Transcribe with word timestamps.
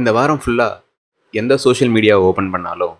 இந்த 0.00 0.10
வாரம் 0.12 0.40
ஃபுல்லாக 0.42 0.80
எந்த 1.30 1.54
சோஷியல் 1.56 1.92
மீடியாவை 1.92 2.24
ஓப்பன் 2.28 2.50
பண்ணாலும் 2.50 2.94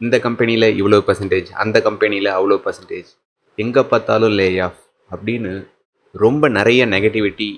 இந்த 0.00 0.16
கம்பெனியில் 0.24 0.66
இவ்வளோ 0.80 0.98
பர்சன்டேஜ் 1.06 1.48
அந்த 1.62 1.76
கம்பெனியில் 1.86 2.28
அவ்வளோ 2.34 2.56
பர்சன்டேஜ் 2.64 3.10
எங்கே 3.58 3.82
பார்த்தாலும் 3.82 4.34
லே 4.40 4.46
ஆஃப் 4.66 4.82
அப்படின்னு 5.10 5.52
ரொம்ப 6.14 6.48
நிறைய 6.48 6.86
நெகட்டிவிட்டி 6.86 7.48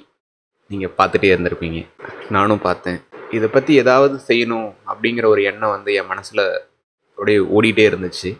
நீங்கள் 0.71 0.95
பார்த்துட்டே 0.99 1.31
இருந்திருப்பீங்க. 1.33 1.81
நானும் 2.37 2.63
பார்த்தேன். 2.69 3.01
இதை 3.31 3.49
பற்றி 3.49 3.73
ஏதாவது 3.83 4.17
செய்யணும் 4.29 4.71
அப்படிங்கிற 4.93 5.27
ஒரு 5.35 5.43
எண்ணம் 5.51 5.75
வந்து 5.77 5.93
என் 5.95 6.11
மனசில் 6.13 6.45
அப்படியே 7.19 7.39
ஓடிட்டே 7.57 7.87
இருந்துச்சு. 7.91 8.31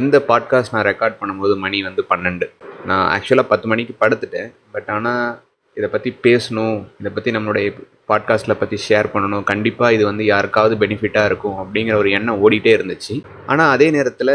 இந்த 0.00 0.18
பாட்காஸ்ட் 0.28 0.74
நான் 0.76 0.88
ரெக்கார்ட் 0.90 1.20
பண்ணும்போது 1.20 1.56
மணி 1.64 1.80
வந்து 1.82 2.04
பன்னெண்டு. 2.12 2.48
நான் 2.90 3.06
ஆக்சுவலாக 3.14 3.52
பத்து 3.54 3.68
மணிக்கு 3.68 3.96
படுத்துட்டேன். 4.00 4.50
பட் 4.72 4.90
ஆனால் 4.96 5.26
இதை 5.78 5.88
பற்றி 5.88 6.10
பேசணும் 6.22 6.76
இதை 7.00 7.10
பற்றி 7.14 7.30
நம்மளுடைய 7.30 7.68
பாட்காஸ்ட்டில் 8.08 8.58
பற்றி 8.58 8.76
ஷேர் 8.88 9.06
பண்ணணும். 9.14 9.44
கண்டிப்பாக 9.44 9.92
இது 9.92 10.04
வந்து 10.04 10.24
யாருக்காவது 10.24 10.74
பெனிஃபிட்டாக 10.86 11.30
இருக்கும் 11.30 11.58
அப்படிங்கிற 11.62 11.94
ஒரு 11.94 12.10
எண்ணம் 12.10 12.42
ஓடிட்டே 12.44 12.72
இருந்துச்சு. 12.78 13.14
ஆனால் 13.46 13.72
அதே 13.72 13.90
நேரத்தில் 13.90 14.34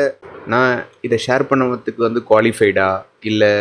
நான் 0.54 0.74
இதை 1.02 1.18
ஷேர் 1.28 1.50
பண்ணுறதுக்கு 1.50 2.02
வந்து 2.08 2.24
குவாலிஃபைடா 2.30 2.90
இல்லை 3.32 3.52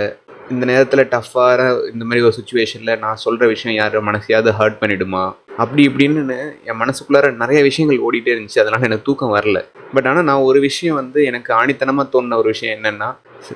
இந்த 0.52 0.64
நேரத்தில் 0.68 1.08
டஃப்பான 1.14 1.62
இந்த 1.92 2.04
மாதிரி 2.04 2.20
ஒரு 2.26 2.34
சுச்சுவேஷனில் 2.38 2.98
நான் 2.98 3.20
சொல்கிற 3.22 3.46
விஷயம் 3.46 3.76
யார்? 3.78 3.96
மனசையாவது 4.04 4.50
ஹர்ட் 4.58 4.78
பண்ணிடுமா? 4.82 5.22
அப்படி 5.62 5.82
இப்படின்னு 5.88 6.36
என் 6.68 6.80
மனசுக்குள்ளார 6.82 7.26
நிறைய 7.36 7.60
விஷயங்கள் 7.62 8.02
ஓடிட்டே 8.06 8.30
இருந்துச்சு. 8.34 8.60
அதனால் 8.62 8.86
எனக்கு 8.88 9.06
தூக்கம் 9.08 9.34
வரல. 9.34 9.60
பட் 9.94 10.06
ஆனால் 10.06 10.26
நான் 10.28 10.46
ஒரு 10.50 10.60
விஷயம் 10.60 10.94
வந்து 10.94 11.24
எனக்கு 11.24 11.50
ஆணித்தனமாக 11.54 12.06
தோணுன 12.12 12.36
ஒரு 12.42 12.50
விஷயம் 12.54 12.76
என்னென்னா 12.78 13.08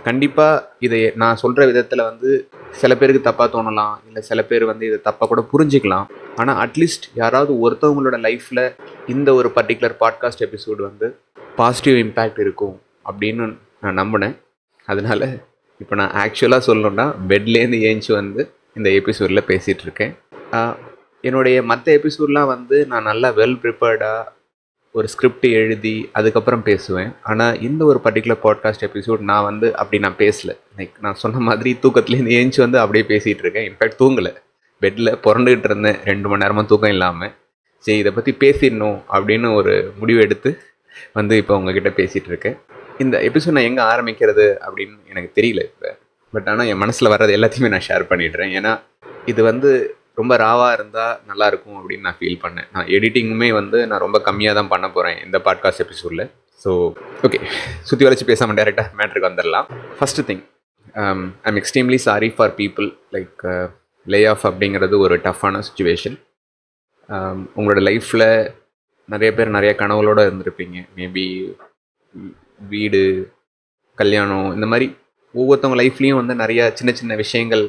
கண்டிப்பாக 0.09 0.57
இதை 0.87 0.99
நான் 1.23 1.41
சொல்கிற 1.43 1.67
விதத்தில் 1.67 2.03
வந்து 2.09 2.31
சில 2.71 2.97
பேருக்கு 2.97 3.29
தப்பாக 3.29 3.49
தோணலாம். 3.55 3.95
இல்லை 4.07 4.23
சில 4.23 4.43
பேர் 4.51 4.65
வந்து 4.65 4.87
இதை 4.91 4.99
தப்பாக 5.09 5.29
கூட 5.33 5.45
புரிஞ்சிக்கலாம். 5.53 6.07
ஆனால் 6.37 6.59
அட்லீஸ்ட் 6.65 7.09
யாராவது 7.15 7.55
ஒருத்தவங்களோட 7.65 8.19
லைஃப்பில் 8.27 8.65
இந்த 9.15 9.35
ஒரு 9.35 9.51
பர்டிகுலர் 9.57 9.97
பாட்காஸ்ட் 10.05 10.45
எபிசோடு 10.49 10.83
வந்து 10.89 11.09
பாசிட்டிவ் 11.57 11.99
இம்பேக்ட் 12.05 12.41
இருக்கும் 12.47 12.77
அப்படின்னு 13.11 13.47
நான் 13.81 13.99
நம்பினேன். 14.03 14.37
அதனால் 14.89 15.27
இப்போ 15.83 15.95
நான் 16.01 16.15
ஆக்சுவலாக 16.25 16.63
சொல்லணுன்னா 16.69 17.07
பெட்லேருந்து 17.31 17.79
ஏஞ்சி 17.89 18.13
வந்து 18.21 18.43
இந்த 18.79 18.89
எபிசோடில் 18.99 19.49
பேசிகிட்டு 19.51 19.85
இருக்கேன் 19.87 20.13
என்னுடைய 21.29 21.57
மற்ற 21.71 21.87
எபிசோட்லாம் 21.99 22.53
வந்து 22.55 22.77
நான் 22.93 23.09
நல்லா 23.11 23.29
வெல் 23.41 23.59
ப்ரிப்பேர்டாக 23.63 24.23
ஒரு 24.95 25.07
ஸ்கிரிப்ட் 25.13 25.47
எழுதி 25.59 25.93
அதுக்கப்புறம் 26.19 26.65
பேசுவேன். 26.69 27.11
ஆனால் 27.31 27.59
இந்த 27.69 27.83
ஒரு 27.91 27.99
பர்டிகுலர் 28.07 28.41
பாட்காஸ்ட் 28.45 28.85
எபிசோட் 28.89 29.23
நான் 29.31 29.47
வந்து 29.49 29.69
அப்படி 29.81 29.99
நான் 30.07 30.19
பேசல. 30.25 30.51
லைக் 30.79 30.97
நான் 31.05 31.21
சொன்ன 31.23 31.43
மாதிரி 31.49 31.71
தூக்கத்துலேருந்து 31.85 32.35
ஏஞ்சி 32.41 32.61
வந்து 32.65 32.79
அப்படியே 32.83 33.05
பேசிகிட்டு 33.13 33.45
இருக்கேன் 33.45 33.67
இன்ஃபேக்ட் 33.69 34.01
தூங்கலை. 34.03 34.33
பெட்டில் 34.83 35.13
புரண்டுக்கிட்டு 35.27 35.71
இருந்தேன். 35.71 35.99
ரெண்டு 36.11 36.29
மணி 36.31 36.43
நேரமாக 36.45 36.67
தூக்கம் 36.73 36.95
இல்லாமல் 36.97 37.33
சரி 37.85 37.99
இதை 38.03 38.13
பற்றி 38.19 38.35
பேசிடணும் 38.45 38.99
அப்படின்னு 39.15 39.49
ஒரு 39.61 39.75
முடிவு 40.01 40.21
எடுத்து 40.27 40.51
வந்து 41.19 41.37
இப்போ 41.43 41.57
உங்ககிட்ட 41.61 41.93
பேசிகிட்டு 42.01 42.31
இருக்கேன் 42.33 42.59
இந்த 43.03 43.17
எபிசோட் 43.29 43.57
நான் 43.57 43.69
எங்கே 43.71 43.83
ஆரம்பிக்கிறது 43.93 44.47
அப்படின்னு 44.67 44.97
எனக்கு 45.13 45.31
தெரியல 45.39 45.61
இப்போ. 45.71 45.91
பட் 46.35 46.49
ஆனால் 46.53 46.69
என் 46.73 46.83
மனசில் 46.83 47.13
வர்றது 47.15 47.37
எல்லாத்தையுமே 47.39 47.71
நான் 47.75 47.87
ஷேர் 47.89 48.05
பண்ணிடுறேன். 48.11 48.53
ஏன்னா 48.59 48.73
இது 49.33 49.41
வந்து 49.51 49.71
ரொம்ப 50.21 50.33
ராவாக 50.45 50.77
இருந்தால் 50.77 51.15
நல்லாயிருக்கும் 51.31 51.77
அப்படின்னு 51.81 52.07
நான் 52.07 52.19
ஃபீல் 52.21 52.41
பண்ணேன். 52.45 52.69
நான் 52.75 52.89
எடிட்டிங்குமே 52.97 53.51
வந்து 53.61 53.79
நான் 53.91 54.05
ரொம்ப 54.07 54.19
கம்மியாக 54.29 54.57
தான் 54.59 54.73
பண்ண 54.73 54.87
போகிறேன் 54.97 55.19
இந்த 55.27 55.39
பாட்காஸ்ட் 55.47 55.85
எபிசோடில் 55.85 56.25
ஸோ 56.65 56.71
ஓகே 57.27 57.39
சுற்றி 57.89 58.05
வளைச்சி 58.07 58.27
பேசாமல் 58.31 58.59
டேரெக்டாக 58.59 58.91
மேட்ருக்கு 58.99 59.31
வந்துடலாம். 59.31 59.69
First 59.99 60.27
thing 60.31 60.43
I'm 61.49 61.59
extremely 61.61 61.99
sorry 62.09 62.29
for 62.37 62.53
people 62.61 62.89
like 63.17 63.45
lay 64.07 64.21
off 64.33 64.45
அப்படிங்கிறது 64.51 64.97
ஒரு 65.07 65.17
டஃப்பான 65.27 65.63
சுச்சுவேஷன் 65.69 66.17
um, 67.09 67.39
உங்களோட 67.59 67.81
லைஃப்பில் 67.89 68.29
நிறைய 69.09 69.31
பேர் 69.37 69.57
நிறைய 69.57 69.73
கனவுகளோடு 69.81 70.27
இருந்திருப்பீங்க. 70.27 70.79
மேபி 70.99 71.25
வீடு 72.69 73.33
கல்யாணம் 73.95 74.55
இந்த 74.55 74.67
மாதிரி 74.67 74.87
ஒவ்வொருத்தவங்க 75.35 75.79
லைஃப்லேயும் 75.83 76.21
வந்து 76.21 76.35
நிறையா 76.35 76.73
சின்ன 76.73 76.93
சின்ன 76.93 77.15
விஷயங்கள் 77.15 77.65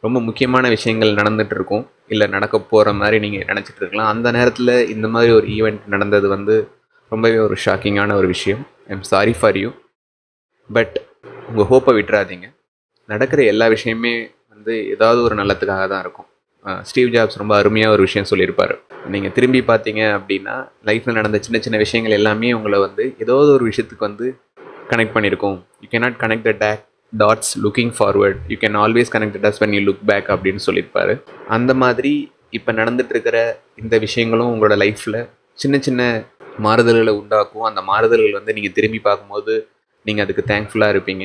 ரொம்ப 0.00 0.20
முக்கியமான 0.20 0.68
விஷயங்கள் 0.68 1.14
நடந்துகிட்ருக்கும் 1.14 1.58
இருக்கும். 1.60 1.86
இல்லை 2.08 2.26
நடக்க 2.26 2.60
போகிற 2.60 2.92
மாதிரி 2.92 3.16
நீங்கள் 3.18 3.48
நினச்சிட்டு 3.50 3.80
இருக்கலாம். 3.82 4.08
அந்த 4.08 4.30
நேரத்தில் 4.30 4.88
இந்த 4.88 5.08
மாதிரி 5.08 5.32
ஒரு 5.32 5.46
ஈவெண்ட் 5.46 5.86
நடந்தது 5.86 6.28
வந்து 6.28 6.68
ரொம்பவே 7.08 7.38
ஒரு 7.38 7.56
ஷாக்கிங்கான 7.64 8.14
ஒரு 8.14 8.26
விஷயம். 8.26 8.66
I'm 8.88 9.02
sorry 9.02 9.32
for 9.40 9.56
you 9.56 9.70
but 10.72 10.94
உங்கள் 11.48 11.70
ஹோப்பை 11.70 11.92
விட்டுறாதீங்க. 11.98 12.46
நடக்கிற 13.06 13.42
எல்லா 13.42 13.66
விஷயமே 13.66 14.30
வந்து 14.48 14.88
ஏதாவது 14.88 15.22
ஒரு 15.22 15.34
நல்லத்துக்காக 15.34 15.88
தான் 15.88 16.00
இருக்கும். 16.00 16.29
ஸ்டீவ் 16.88 17.10
ஜாப்ஸ் 17.14 17.38
ரொம்ப 17.40 17.54
அருமையாக 17.60 17.94
ஒரு 17.96 18.02
விஷயம் 18.06 18.28
சொல்லியிருப்பார். 18.30 18.74
நீங்கள் 19.12 19.32
திரும்பி 19.36 19.60
பார்த்தீங்க 19.70 20.02
அப்படின்னா 20.18 20.54
லைஃப்பில் 20.88 21.18
நடந்த 21.18 21.38
சின்ன 21.46 21.58
சின்ன 21.64 21.76
விஷயங்கள் 21.84 22.16
எல்லாமே 22.18 22.48
உங்களை 22.58 22.78
வந்து 22.86 23.04
ஏதாவது 23.24 23.50
ஒரு 23.56 23.64
விஷயத்துக்கு 23.70 24.08
வந்து 24.08 24.26
கனெக்ட் 24.90 25.14
பண்ணியிருக்கோம். 25.16 25.58
You 25.82 25.88
cannot 25.94 26.18
connect 26.22 26.46
the 26.48 26.54
take 26.64 26.82
dots 27.12 27.52
looking 27.64 27.92
forward 27.98 28.38
you 28.52 28.56
can 28.64 28.76
always 28.84 29.12
connect 29.14 29.38
dots 29.44 29.60
when 29.62 29.74
you 29.76 29.80
look 29.88 30.04
back 30.10 30.28
அப்படின்னு 30.34 30.62
சொல்லியிருப்பாரு. 30.66 31.14
அந்த 31.56 31.74
மாதிரி 31.82 32.12
இப்போ 32.58 32.70
நடந்துட்டுருக்கிற 32.80 33.38
இந்த 33.82 33.94
விஷயங்களும் 34.06 34.50
உங்களோட 34.52 34.76
லைஃப்பில் 34.84 35.20
சின்ன 35.62 35.78
சின்ன 35.86 36.02
மாறுதல்களை 36.66 37.12
உண்டாக்கும். 37.20 37.66
அந்த 37.70 37.80
மாறுதல்கள் 37.90 38.38
வந்து 38.38 38.54
நீங்கள் 38.56 38.76
திரும்பி 38.78 39.00
பார்க்கும்போது 39.08 39.54
நீங்கள் 40.06 40.24
அதுக்கு 40.26 40.44
தேங்க்ஃபுல்லாக 40.52 40.94
இருப்பீங்க. 40.94 41.24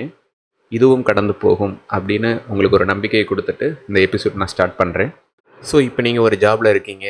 இதுவும் 0.71 1.05
கடந்து 1.09 1.33
போகும் 1.43 1.73
அப்படின்னு 1.95 2.29
உங்களுக்கு 2.51 2.77
ஒரு 2.77 2.85
நம்பிக்கையை 2.91 3.25
கொடுத்துட்டு 3.31 3.65
இந்த 3.89 3.99
எபிசோட் 4.07 4.39
நான் 4.41 4.51
ஸ்டார்ட் 4.53 4.79
பண்ணுறேன் 4.81 5.11
ஸோ 5.59 5.75
இப்போ 5.87 6.01
நீங்கள் 6.07 6.25
ஒரு 6.27 6.35
ஜாபில் 6.43 6.69
இருக்கீங்க 6.73 7.05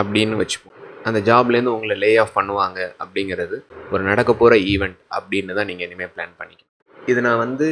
அப்படின்னு 0.00 0.40
வச்சுப்போம். 0.40 0.76
அந்த 1.08 1.18
ஜாப்லேருந்து 1.28 1.74
உங்களை 1.76 1.94
லே 2.02 2.10
ஆஃப் 2.22 2.36
பண்ணுவாங்க 2.38 2.78
அப்படிங்கிறது 3.02 3.56
ஒரு 3.92 4.02
நடக்க 4.10 4.30
போகிற 4.40 4.54
ஈவெண்ட் 4.72 4.98
அப்படின்னு 5.18 5.56
தான் 5.58 5.68
நீங்கள் 5.70 5.88
இனிமேல் 5.88 6.12
பிளான் 6.14 6.34
பண்ணிக்கணும். 6.40 6.70
இது 7.10 7.20
நான் 7.26 7.42
வந்து 7.44 7.66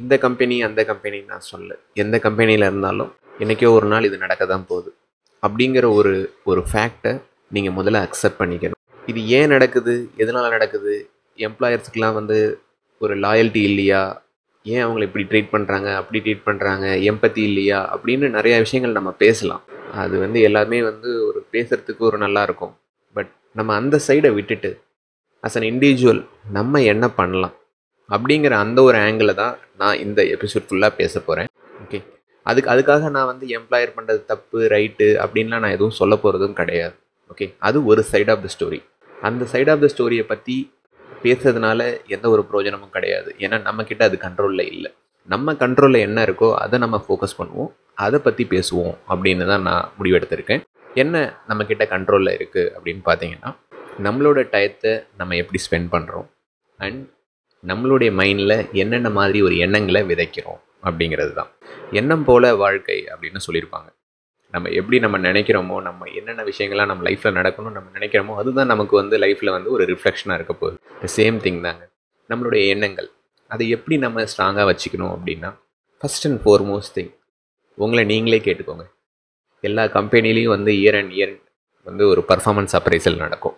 இந்த 0.00 0.14
கம்பெனி 0.24 0.56
அந்த 0.68 0.80
கம்பெனி 0.90 1.18
நான் 1.30 1.48
சொல்ல 1.52 1.78
எந்த 2.02 2.16
கம்பெனியில் 2.26 2.68
இருந்தாலும் 2.68 3.10
என்றைக்கோ 3.42 3.70
ஒரு 3.78 3.86
நாள் 3.92 4.08
இது 4.08 4.16
நடக்க 4.24 4.42
தான் 4.52 4.66
போகுது. 4.70 4.90
அப்படிங்கிற 5.42 5.86
ஒரு 5.98 6.12
ஒரு 6.50 6.62
ஃபேக்டை 6.70 7.12
நீங்கள் 7.56 7.76
முதல்ல 7.78 8.00
அக்செப்ட் 8.06 8.40
பண்ணிக்கணும். 8.40 8.80
இது 9.10 9.20
ஏன் 9.36 9.52
நடக்குது? 9.54 9.94
எதனால் 10.22 10.54
நடக்குது? 10.56 10.94
எம்ப்ளாயர்ஸ்க்கெலாம் 11.46 12.16
வந்து 12.20 12.38
ஒரு 13.00 13.14
லாயல்ட்டி 13.24 13.62
இல்லையா? 13.70 14.02
ஏன் 14.72 14.82
அவங்கள 14.84 15.06
இப்படி 15.08 15.24
ட்ரீட் 15.30 15.52
பண்ணுறாங்க 15.54 15.88
அப்படி 16.00 16.18
ட்ரீட் 16.24 16.46
பண்ணுறாங்க 16.48 16.86
எம்பத்தி 17.10 17.42
இல்லையா? 17.48 17.78
அப்படின்னு 17.94 18.28
நிறையா 18.38 18.56
விஷயங்கள் 18.64 18.98
நம்ம 18.98 19.10
பேசலாம். 19.24 19.62
அது 20.02 20.14
வந்து 20.24 20.38
எல்லாமே 20.48 20.78
வந்து 20.90 21.10
ஒரு 21.28 21.40
பேசுகிறதுக்கு 21.54 22.02
ஒரு 22.10 22.18
நல்லா 22.24 22.42
இருக்கும். 22.48 22.74
பட் 23.16 23.30
நம்ம 23.58 23.74
அந்த 23.80 23.96
சைடை 24.06 24.30
விட்டுட்டு 24.38 24.70
அஸ் 25.44 25.56
அன் 25.58 25.68
இண்டிவிஜுவல் 25.72 26.22
நம்ம 26.58 26.80
என்ன 26.92 27.04
பண்ணலாம்? 27.20 27.54
அப்படிங்கிற 28.08 28.54
அந்த 28.64 28.78
ஒரு 28.88 28.98
ஆங்கிளில் 29.06 29.38
தான் 29.42 29.54
நான் 29.80 30.00
இந்த 30.04 30.20
எபிசோட் 30.34 30.66
ஃபுல்லாக 30.68 30.98
பேச 31.00 31.20
போகிறேன் 31.26 31.50
ஓகே 31.84 31.98
அதுக்கு 32.46 32.70
அதுக்காக 32.74 33.10
நான் 33.16 33.30
வந்து 33.32 33.46
எம்ப்ளாயர் 33.58 33.96
பண்ணுறது 33.96 34.20
தப்பு 34.32 34.58
ரைட்டு 34.74 35.08
அப்படின்லாம் 35.24 35.62
நான் 35.64 35.76
எதுவும் 35.76 35.98
சொல்ல 36.00 36.14
போகிறதும் 36.22 36.58
கிடையாது. 36.60 36.94
ஓகே 37.32 37.46
அது 37.68 37.78
ஒரு 37.90 38.02
சைட் 38.12 38.30
ஆஃப் 38.34 38.44
த 38.44 38.50
ஸ்டோரி 38.54 38.80
அந்த 39.28 39.44
சைட் 39.52 39.70
ஆஃப் 39.72 39.82
த 39.84 39.88
ஸ்டோரியை 39.94 40.24
பற்றி 40.32 40.56
பேசுறதுனால 41.24 41.80
எந்த 42.14 42.26
ஒரு 42.34 42.42
பிரயோஜனமும் 42.48 42.94
கிடையாது. 42.96 43.30
ஏன்னா 43.44 43.56
நம்மக்கிட்ட 43.68 44.02
அது 44.08 44.18
கண்ட்ரோலில் 44.26 44.70
இல்லை. 44.74 44.90
நம்ம 45.28 45.52
கண்ட்ரோலில் 45.62 46.04
என்ன 46.06 46.18
இருக்கோ 46.26 46.48
அதை 46.64 46.76
நம்ம 46.84 46.96
ஃபோக்கஸ் 47.04 47.38
பண்ணுவோம். 47.40 47.70
அதை 48.04 48.18
பற்றி 48.26 48.44
பேசுவோம் 48.52 48.94
அப்படின்னு 49.12 49.46
தான் 49.52 49.66
நான் 49.68 49.88
முடிவெடுத்திருக்கேன். 49.98 50.62
என்ன 51.02 51.16
நம்மக்கிட்ட 51.48 51.84
கண்ட்ரோலில் 51.94 52.36
இருக்குது 52.38 52.70
அப்படின்னு 52.76 53.02
பார்த்தீங்கன்னா 53.08 53.50
நம்மளோட 54.06 54.40
டயத்தை 54.54 54.92
நம்ம 55.20 55.36
எப்படி 55.42 55.58
ஸ்பெண்ட் 55.66 55.88
பண்ணுறோம் 55.94 56.26
அண்ட் 56.86 57.02
நம்மளுடைய 57.64 58.10
மைண்டில் 58.20 58.56
என்னென்ன 58.82 59.08
மாதிரி 59.18 59.38
ஒரு 59.46 59.54
எண்ணங்களை 59.64 60.02
விதைக்கிறோம் 60.10 60.60
அப்படிங்கிறது 60.86 61.32
தான். 61.38 61.50
எண்ணம் 62.00 62.26
போல 62.28 62.54
வாழ்க்கை 62.64 62.98
அப்படின்னு 63.12 63.40
சொல்லியிருப்பாங்க. 63.46 63.88
நம்ம 64.54 64.70
எப்படி 64.80 64.98
நம்ம 65.04 65.16
நினைக்கிறோமோ 65.18 65.76
நம்ம 65.86 66.06
என்னென்ன 66.18 66.42
விஷயங்கள்லாம் 66.50 66.90
நம்ம 66.90 67.02
லைஃப்பில் 67.08 67.36
நடக்கணும் 67.38 67.74
நம்ம 67.76 67.88
நினைக்கிறோமோ 67.96 68.34
அதுதான் 68.40 68.70
நமக்கு 68.72 68.94
வந்து 68.96 69.16
லைஃப்பில் 69.24 69.54
வந்து 69.56 69.70
ஒரு 69.70 69.84
ரிஃப்ளெக்ஷனாக 69.92 70.38
இருக்க 70.38 70.52
போகுது. 70.52 70.76
த 71.02 71.08
சேம் 71.16 71.38
திங் 71.44 71.60
தாங்க. 71.66 71.82
நம்மளுடைய 72.30 72.62
எண்ணங்கள். 72.74 73.08
அதை 73.46 73.68
எப்படி 73.68 73.98
நம்ம 73.98 74.24
ஸ்ட்ராங்காக 74.30 74.64
வச்சுக்கணும் 74.70 75.12
அப்படின்னா 75.16 75.50
ஃபஸ்ட் 76.00 76.26
அண்ட் 76.28 76.40
ஃபோர்மோஸ்ட் 76.44 76.94
திங் 76.96 77.12
உங்களை 77.74 78.04
நீங்களே 78.04 78.38
கேட்டுக்கோங்க. 78.38 78.86
எல்லா 79.60 79.84
கம்பெனிலையும் 79.98 80.54
வந்து 80.56 80.72
இயர் 80.80 80.98
அண்ட் 81.00 81.12
இயர் 81.18 81.34
வந்து 81.86 82.08
ஒரு 82.08 82.24
பர்ஃபார்மன்ஸ் 82.30 82.74
அப்ரைசல் 82.78 83.22
நடக்கும். 83.24 83.56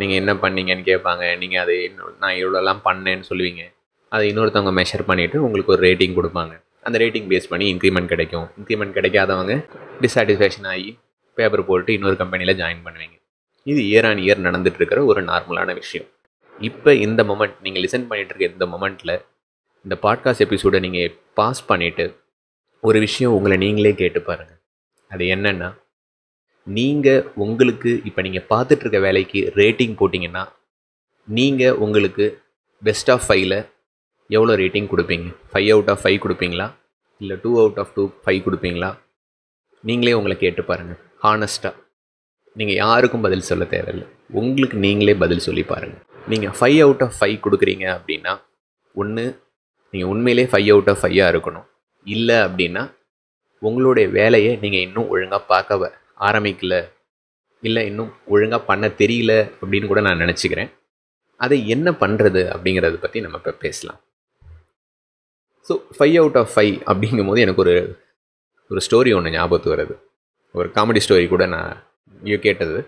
நீங்கள் 0.00 0.18
என்ன 0.20 0.32
பண்ணீங்கன்னு 0.42 0.84
கேட்பாங்க. 0.90 1.24
நீங்கள் 1.42 1.62
அதை 1.64 1.76
நான் 2.22 2.38
இவ்வளோலாம் 2.40 2.80
பண்ணேன்னு 2.88 3.24
சொல்லுவீங்க. 3.30 3.62
அதை 4.08 4.24
இன்னொருத்தவங்க 4.30 4.72
மெஷர் 4.80 5.08
பண்ணிவிட்டு 5.10 5.38
உங்களுக்கு 5.46 5.74
ஒரு 5.74 5.82
ரேட்டிங் 5.88 6.16
கொடுப்பாங்க. 6.18 6.54
அந்த 6.86 6.96
ரேட்டிங் 6.98 7.28
பேஸ் 7.32 7.48
பண்ணி 7.52 7.66
இன்க்ரிமெண்ட் 7.74 8.10
கிடைக்கும். 8.14 8.46
இன்க்ரிமெண்ட் 8.60 8.96
கிடைக்காதவங்க 8.98 9.54
டிஸாட்டிஸ்ஃபேக்ஷன் 10.02 10.68
ஆகி 10.72 10.90
பேப்பர் 11.38 11.64
போட்டு 11.68 11.90
இன்னொரு 11.96 12.16
கம்பெனியில் 12.20 12.58
ஜாயின் 12.60 12.84
பண்ணுவீங்க. 12.86 13.16
இது 13.66 13.80
இயர் 13.90 14.06
ஆன் 14.10 14.20
இயர் 14.26 14.44
நடந்துட்டு 14.46 14.80
இருக்கிற 14.80 15.00
ஒரு 15.10 15.20
நார்மலான 15.30 15.74
விஷயம். 15.74 16.06
இப்போ 16.68 16.90
இந்த 17.06 17.20
மொமெண்ட் 17.30 17.58
நீங்கள் 17.64 17.82
லிசன் 17.84 18.06
பண்ணிகிட்டு 18.10 18.32
இருக்க 18.34 18.54
இந்த 18.54 18.66
மொமெண்ட்டில் 18.74 19.14
இந்த 19.84 19.96
பாட்காஸ்ட் 20.04 20.44
எபிசோடை 20.46 20.78
நீங்கள் 20.86 21.12
பாஸ் 21.38 21.60
பண்ணிவிட்டு 21.68 22.06
ஒரு 22.82 22.98
விஷயம் 23.04 23.34
உங்களை 23.36 23.56
நீங்களே 23.64 23.92
கேட்டு 24.00 24.20
பாருங்கள் 24.28 24.58
அது 25.10 25.24
என்னென்னா 25.34 25.68
நீங்கள் 26.66 27.22
உங்களுக்கு 27.44 27.90
இப்போ 28.08 28.20
நீங்கள் 28.26 28.46
பார்த்துட்ருக்க 28.52 28.98
வேலைக்கு 29.06 29.40
ரேட்டிங் 29.60 29.94
போட்டிங்கன்னா 30.00 30.44
நீங்கள் 31.28 31.78
உங்களுக்கு 31.84 32.26
பெஸ்ட் 32.82 33.10
ஆஃப் 33.14 33.24
ஃபைவ்ல 33.28 33.54
எவ்வளோ 34.30 34.54
ரேட்டிங் 34.62 34.88
கொடுப்பீங்க? 34.92 35.28
ஃபைவ் 35.52 35.68
அவுட் 35.74 35.90
ஆஃப் 35.92 36.02
ஃபைவ் 36.04 36.18
கொடுப்பீங்களா? 36.24 36.66
இல்லை 37.20 37.36
two 37.44 37.50
out 37.62 37.78
of 37.82 37.92
two 37.94 38.02
five 38.24 38.40
கொடுப்பீங்களா? 38.46 38.90
நீங்களே 39.86 40.12
உங்களை 40.18 40.36
கேட்டு 40.42 40.62
பாருங்கள் 40.68 41.00
ஹானஸ்ட்டாக 41.24 41.74
நீங்கள் 42.58 42.78
யாருக்கும் 42.84 43.24
பதில் 43.26 43.48
சொல்ல 43.48 43.64
தேவையில்லை. 43.74 44.06
உங்களுக்கு 44.38 44.76
நீங்களே 44.84 45.14
பதில் 45.22 45.44
சொல்லி 45.46 45.62
பாருங்கள் 45.72 46.04
நீங்கள் 46.32 46.54
ஃபைவ் 46.58 46.78
அவுட் 46.84 47.02
ஆஃப் 47.06 47.16
ஃபைவ் 47.18 47.36
கொடுக்குறீங்க 47.44 47.84
அப்படின்னா 47.96 48.32
ஒன்று 48.94 49.24
நீங்கள் 49.92 50.10
உண்மையிலே 50.12 50.44
ஃபைவ் 50.52 50.70
அவுட் 50.74 50.90
ஆஃப் 50.92 51.00
ஃபையாக 51.02 51.32
இருக்கணும். 51.32 51.66
இல்லை 52.06 52.38
அப்படின்னா 52.46 52.82
உங்களுடைய 53.68 54.06
வேலையை 54.18 54.50
நீங்கள் 54.64 54.84
இன்னும் 54.86 55.08
ஒழுங்காக 55.14 55.42
பார்க்க 55.52 55.92
ஆரம்பிக்கல 56.28 56.74
இல்லை 57.62 57.82
இன்னும் 57.90 58.10
ஒழுங்காக 58.34 58.62
பண்ண 58.70 58.86
தெரியல 59.02 59.32
அப்படின்னு 59.60 59.90
கூட 59.92 60.00
நான் 60.06 60.22
நினச்சிக்கிறேன். 60.24 60.70
அதை 61.40 61.56
என்ன 61.74 61.88
பண்ணுறது 62.02 62.42
அப்படிங்கிறத 62.54 62.98
பற்றி 63.04 63.18
நம்ம 63.24 63.40
இப்போ 63.40 63.54
பேசலாம். 63.64 64.00
So 65.68 65.74
five 65.96 66.16
out 66.20 66.38
of 66.42 66.52
five 66.56 66.76
அப்படிங்கும்போது 66.90 67.42
எனக்கு 67.46 67.64
ஒரு 67.66 67.74
ஒரு 68.68 68.80
ஸ்டோரி 68.90 69.16
ஒன்று 69.16 69.30
ஞாபகத்து 69.30 69.76
வருது. 69.76 70.02
ஒரு 70.52 70.70
காமெடி 70.74 71.00
ஸ்டோரி 71.08 71.28
கூட 71.28 71.46
நான் 71.46 71.82
இங்கே 72.22 72.38
கேட்டது. 72.38 72.86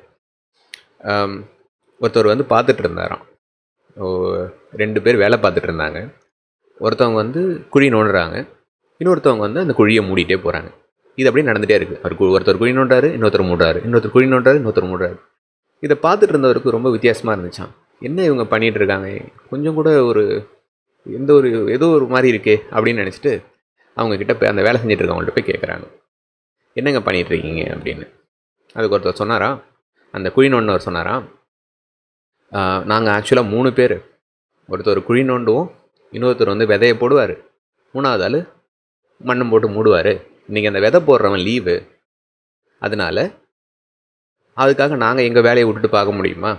ஒருத்தர் 2.00 2.44
வந்து 2.44 2.44
பார்த்துட்டு 2.49 2.79
இருந்தாராம். 2.79 3.27
ஓ, 3.97 4.35
ரெண்டு 4.77 5.03
பேர் 5.03 5.17
வேலை 5.17 5.38
பார்த்துட்டு 5.38 5.69
இருந்தாங்க. 5.69 6.15
ஒருத்தவங்க 6.81 7.15
வந்து 7.15 7.69
குழி 7.69 7.88
நோண்டுறாங்க. 7.88 8.47
இன்னொருத்தவங்க 8.99 9.38
வந்து 9.38 9.61
அந்த 9.61 9.75
குழியை 9.79 10.03
மூடிட்டே 10.03 10.37
போகிறாங்க 10.38 10.71
இது 11.15 11.29
அப்படியே 11.29 11.53
நடந்துகிட்டே 11.53 11.81
இருக்குது 11.81 11.99
அவர் 11.99 12.15
கு- 12.15 12.37
ஒருத்தர் 12.37 12.59
குழி 12.59 12.73
நோண்டாரு 12.73 13.09
இன்னொருத்தர் 13.19 13.49
மூடுறாரு. 13.50 13.79
இன்னொருத்தர் 13.87 14.11
குழி 14.11 14.27
நோண்டாரு 14.27 14.61
இன்னொருத்தர் 14.61 14.88
மூடுறாரு. 14.93 15.21
இதை 15.81 15.97
பார்த்துட்டு 16.03 16.32
இருந்தவருக்கு 16.32 16.71
ரொம்ப 16.71 16.91
வித்தியாசமாக 16.91 17.43
இருந்துச்சான் 17.43 17.71
என்ன 18.00 18.23
இவங்க 18.23 18.59
பண்ணிகிட்டு 18.59 18.75
இருக்காங்க? 18.75 19.21
கொஞ்சம் 19.50 19.75
கூட 19.75 20.05
ஒரு 20.05 20.49
எந்த 21.05 21.32
ஒரு 21.32 21.71
ஏதோ 21.71 21.87
ஒரு 21.87 22.06
மாதிரி 22.06 22.38
இருக்கே 22.38 22.59
அப்படின்னு 22.71 23.00
நினச்சிட்டு 23.00 23.43
அவங்கக்கிட்ட 23.97 24.35
போய் 24.39 24.53
அந்த 24.53 24.63
வேலை 24.67 24.79
செஞ்சுட்டு 24.81 25.03
இருக்கவங்கள்ட்ட 25.03 25.37
போய் 25.39 25.51
கேட்குறாங்க 25.51 25.87
என்னங்க 26.79 27.01
பண்ணிகிட்ருக்கீங்க 27.07 27.63
இருக்கீங்க 27.63 27.63
அப்படின்னு. 27.75 28.07
அதுக்கு 28.77 28.97
ஒருத்தர் 28.97 29.21
சொன்னாரா? 29.21 29.51
அந்த 30.15 30.29
குழி 30.35 30.49
நோண்டவர் 30.53 30.87
சொன்னாரா? 30.87 31.15
நாங்கள் 32.91 33.13
ஆக்சுவலாக 33.17 33.53
மூணு 33.55 33.71
பேர். 33.79 33.97
ஒருத்தர் 34.73 35.01
குழி 35.09 35.23
நோண்டுவோம் 35.31 35.69
இன்னொருத்தர் 36.13 36.53
வந்து 36.53 36.71
விதையை 36.73 36.95
போடுவார். 37.01 37.35
மூணாவது 37.95 38.25
ஆள் 38.27 38.39
மண்ணும் 39.29 39.51
போட்டு 39.53 39.69
மூடுவார். 39.77 40.13
இன்றைக்கி 40.49 40.71
அந்த 40.71 40.81
விதை 40.87 41.01
போடுறவன் 41.09 41.45
லீவு. 41.49 41.77
அதனால 42.85 43.17
அதுக்காக 44.63 44.97
நாங்கள் 45.05 45.27
எங்கள் 45.29 45.47
வேலையை 45.49 45.65
விட்டுட்டு 45.65 45.97
பார்க்க 45.97 46.19
முடியுமா? 46.19 46.53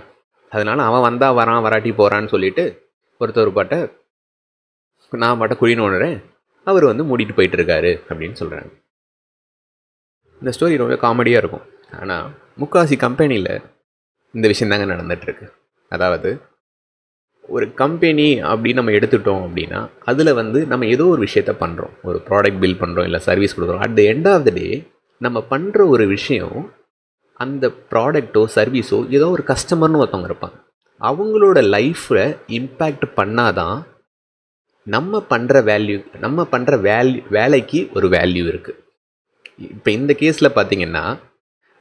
அதனால் 0.52 0.86
அவன் 0.88 1.06
வந்தால் 1.08 1.36
வரான் 1.40 1.64
வராட்டி 1.66 1.90
போகிறான்னு 1.98 2.32
சொல்லிவிட்டு 2.34 2.64
ஒருத்தர் 3.20 3.56
பாட்ட 3.58 3.76
நான் 5.22 5.38
பாட்ட 5.40 5.54
குழி 5.62 5.74
நோண்டுறேன். 5.80 6.16
அவர் 6.66 6.84
வந்து 6.84 7.04
மூடிட்டு 7.04 7.36
போயிட்டு 7.36 7.56
இருக்காரு 7.56 7.90
அப்படின்னு 8.08 8.38
சொல்கிறாங்க 8.40 8.70
இந்த 10.42 10.52
ஸ்டோரி 10.56 10.76
ரொம்ப 10.76 10.94
காமெடியாக 11.06 11.42
இருக்கும். 11.42 11.66
ஆனால் 12.00 12.26
முக்காசி 12.60 12.96
கம்பெனியில் 12.96 13.52
இந்த 14.34 14.46
விஷயந்தாங்க 14.52 14.86
நடந்துகிட்ருக்கு 14.92 15.46
அதாவது 15.88 16.30
ஒரு 17.48 17.66
கம்பெனி 17.74 18.26
அப்படின்னு 18.42 18.80
நம்ம 18.80 18.90
எடுத்துட்டோம் 18.90 19.42
அப்படின்னா 19.46 19.80
அதில் 20.04 20.32
வந்து 20.32 20.66
நம்ம 20.66 20.86
ஏதோ 20.86 21.04
ஒரு 21.06 21.22
விஷயத்த 21.22 21.52
பண்ணுறோம் 21.62 21.94
ஒரு 22.02 22.18
ப்ராடக்ட் 22.28 22.58
பில் 22.58 22.80
பண்ணுறோம் 22.82 23.04
இல்லை 23.04 23.20
சர்வீஸ் 23.20 23.56
கொடுக்குறோம். 23.56 23.84
At 23.86 23.94
the 23.94 24.02
end 24.12 24.28
of 24.32 24.44
the 24.44 24.50
day 24.50 24.68
நம்ம 25.20 25.38
பண்ணுற 25.50 25.88
ஒரு 25.88 26.06
விஷயம் 26.06 26.58
அந்த 27.32 27.66
ப்ராடக்ட்டோ 27.90 28.42
சர்வீஸோ 28.54 28.98
ஏதோ 29.10 29.28
ஒரு 29.30 29.44
கஸ்டமர்னு 29.46 30.00
ஒருத்தவங்க 30.02 30.30
இருப்பாங்க. 30.30 30.56
அவங்களோட 31.00 31.58
லைஃப்பில் 31.74 32.24
இம்பேக்ட் 32.58 33.06
பண்ணாதான் 33.16 33.76
நம்ம 34.86 35.18
பண்ணுற 35.30 35.56
வேல்யூ 35.70 35.98
நம்ம 36.24 36.46
பண்ணுற 36.52 36.76
வேல்யூ 36.88 37.20
வேலைக்கு 37.28 37.80
ஒரு 37.94 38.06
வேல்யூ 38.08 38.44
இருக்குது 38.52 38.80
இப்போ 39.56 39.90
இந்த 39.90 40.12
கேஸில் 40.20 40.56
பார்த்தீங்கன்னா 40.56 41.04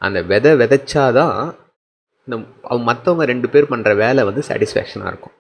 அந்த 0.01 0.19
விதை 0.31 0.51
விதைச்சாதான் 0.61 1.37
இந்த 2.27 2.35
மற்றவங்க 2.89 3.25
ரெண்டு 3.31 3.47
பேர் 3.49 3.71
பண்ணுற 3.71 3.91
வேலை 4.01 4.21
வந்து 4.23 4.41
சாட்டிஸ்ஃபேக்ஷனாக 4.47 5.11
இருக்கும். 5.11 5.35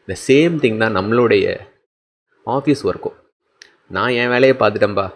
இந்த 0.00 0.14
சேம் 0.26 0.54
திங் 0.62 0.80
தான் 0.82 0.96
நம்மளுடைய 0.98 1.46
ஆஃபீஸ் 2.46 2.82
ஒர்க்கும் 2.88 3.16
நான் 3.86 4.16
என் 4.20 4.32
வேலையை 4.34 4.54
பார்த்துட்டேன்பா. 4.58 5.06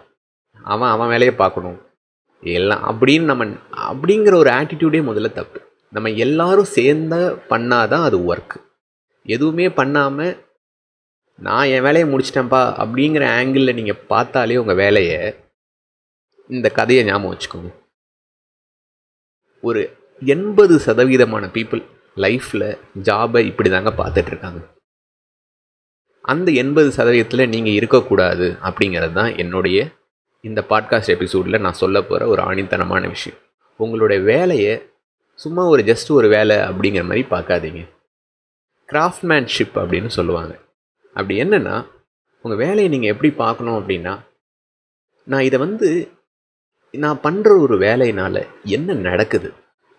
அவன் 0.65 0.91
அவன் 0.95 1.11
வேலையை 1.13 1.33
பார்க்கணும். 1.35 1.79
எல்லாம் 2.43 2.83
அப்படின்னு 2.89 3.29
நம்ம 3.31 3.47
அப்படிங்கிற 3.89 4.33
ஒரு 4.35 4.49
ஆட்டிடியூடே 4.59 5.01
முதல்ல 5.09 5.31
தப்பு. 5.39 5.59
நம்ம 5.93 6.09
எல்லாரும் 6.25 6.73
சேர்ந்த 6.77 7.15
பண்ணாதான் 7.49 8.05
அது 8.07 8.17
ஒர்க்கு 8.31 8.59
எதுவுமே 9.25 9.67
பண்ணாமல் 9.79 10.35
நான் 11.41 11.67
என் 11.67 11.81
வேலையை 11.81 12.09
முடிச்சிட்டேன்ப்பா 12.09 12.61
அப்படிங்கிற 12.83 13.23
ஆங்கிளில் 13.37 13.73
நீங்கள் 13.73 14.01
பார்த்தாலே 14.07 14.57
உங்கள் 14.57 14.75
வேலையை 14.75 15.35
இந்த 16.47 16.69
கதையை 16.69 17.05
ஞாபகம் 17.05 17.37
வச்சுக்கோங்க. 17.37 17.73
ஒரு 19.61 19.97
எண்பது 20.25 20.77
சதவீதமான 20.77 21.47
பீப்புள் 21.47 21.83
லைஃப்பில் 22.15 22.77
ஜாபை 23.03 23.45
இப்படி 23.45 23.69
தாங்க 23.69 23.93
பார்த்துட்ருக்காங்க 23.97 24.61
அந்த 26.21 26.51
எண்பது 26.51 26.89
சதவீதத்தில் 26.89 27.47
நீங்கள் 27.47 27.73
இருக்கக்கூடாது 27.73 28.55
அப்படிங்கிறது 28.61 29.13
தான் 29.13 29.37
என்னுடைய 29.37 29.89
இந்த 30.41 30.63
பாட்காஸ்ட் 30.69 31.07
எபிசோடில் 31.07 31.61
நான் 31.61 31.73
சொல்ல 31.73 32.01
போகிற 32.01 32.27
ஒரு 32.27 32.41
ஆணித்தனமான 32.41 33.07
விஷயம். 33.07 33.39
உங்களுடைய 33.77 34.23
வேலையை 34.23 34.73
சும்மா 35.33 35.63
ஒரு 35.63 35.83
ஜஸ்ட் 35.83 36.09
ஒரு 36.09 36.27
வேலை 36.27 36.55
அப்படிங்கிற 36.57 37.03
மாதிரி 37.03 37.23
பார்க்காதீங்க. 37.29 37.89
கிராஃப்ட்மேன்ஷிப் 38.87 39.75
அப்படின்னு 39.75 40.07
சொல்லுவாங்க. 40.07 40.59
அப்படி 41.15 41.35
என்னென்னா 41.43 41.75
உங்கள் 42.45 42.61
வேலையை 42.63 42.89
நீங்கள் 42.93 43.11
எப்படி 43.13 43.29
பார்க்கணும் 43.43 43.77
அப்படின்னா 43.79 44.13
நான் 45.31 45.47
இதை 45.47 45.57
வந்து 45.65 45.87
நான் 46.93 47.23
பண்ணுற 47.25 47.49
ஒரு 47.63 47.75
வேலையினால் 47.85 48.41
என்ன 48.75 48.93
நடக்குது? 49.07 49.49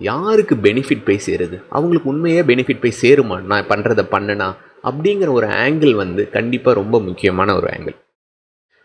யாருக்கு 0.01 0.55
பெனிஃபிட் 0.67 1.07
போய் 1.09 1.25
சேருது? 1.27 1.57
அவங்களுக்கு 1.77 2.11
உண்மையே 2.13 2.43
பெனிஃபிட் 2.51 2.83
போய் 2.85 3.01
சேருமா? 3.03 3.37
நான் 3.51 3.69
பண்ணுறதை 3.73 4.05
பண்ணனா? 4.15 4.49
அப்படிங்கிற 4.89 5.31
ஒரு 5.39 5.49
ஆங்கிள் 5.65 5.95
வந்து 6.03 6.23
கண்டிப்பாக 6.37 6.79
ரொம்ப 6.81 6.97
முக்கியமான 7.09 7.55
ஒரு 7.59 7.69
ஆங்கிள் 7.75 7.97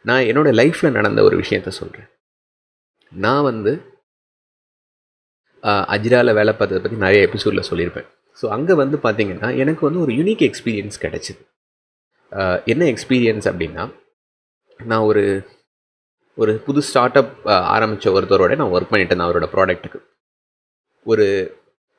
நான் 0.06 0.28
என்னோடய 0.30 0.58
லைஃப்பில் 0.62 0.96
நடந்த 0.98 1.20
ஒரு 1.28 1.36
விஷயத்த 1.44 1.70
சொல்கிறேன் 1.80 2.10
நான் 3.12 3.46
வந்து 3.50 3.72
அஜிராவில் 5.96 6.38
வேலை 6.40 6.52
பார்த்ததை 6.54 6.80
பற்றி 6.82 6.98
நிறைய 7.04 7.28
எபிசோடில் 7.28 7.68
சொல்லியிருப்பேன். 7.70 8.08
ஸோ 8.40 8.46
அங்கே 8.56 8.74
வந்து 8.82 8.98
பார்த்தீங்கன்னா 9.06 9.50
எனக்கு 9.64 9.82
வந்து 9.88 10.02
ஒரு 10.06 10.12
யூனிக் 10.20 10.44
எக்ஸ்பீரியன்ஸ் 10.50 10.98
கிடச்சிது. 11.06 11.42
என்ன 12.66 12.84
எக்ஸ்பீரியன்ஸ் 12.86 13.48
அப்படின்னா 13.52 13.84
நான் 14.80 15.08
ஒரு 15.10 15.24
ஒரு 16.38 16.54
புது 16.66 16.82
ஸ்டார்ட் 16.82 17.18
அப் 17.18 17.36
ஆரம்பித்த 17.48 18.12
ஒருத்தரோட 18.12 18.56
நான் 18.56 18.74
ஒர்க் 18.76 18.92
பண்ணிட்டேன் 18.94 19.26
அவரோட 19.26 19.46
ப்ராடக்ட்டுக்கு 19.54 20.00
ஒரு 21.06 21.26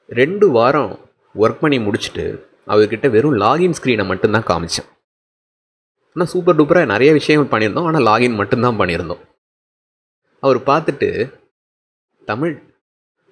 ரெண்டு 0.09 0.47
வாரம் 0.50 0.93
ஒர்க் 1.35 1.62
பண்ணி 1.62 1.78
முடிச்சுட்டு 1.78 2.26
அவர்கிட்ட 2.66 3.11
வெறும் 3.11 3.38
லாகின் 3.45 3.76
ஸ்க்ரீனை 3.78 4.05
மட்டும்தான் 4.07 4.49
காமிச்சேன். 4.50 4.88
ஆனால் 6.12 6.31
சூப்பர் 6.33 6.57
டூப்பராக 6.59 6.93
நிறைய 6.93 7.12
விஷயங்கள் 7.12 7.50
பண்ணியிருந்தோம். 7.52 7.88
ஆனால் 7.88 8.07
லாகின் 8.11 8.38
மட்டும்தான் 8.40 8.78
பண்ணியிருந்தோம். 8.81 9.23
அவர் 10.40 10.59
பார்த்துட்டு 10.71 11.11
தமிழ் 12.25 12.55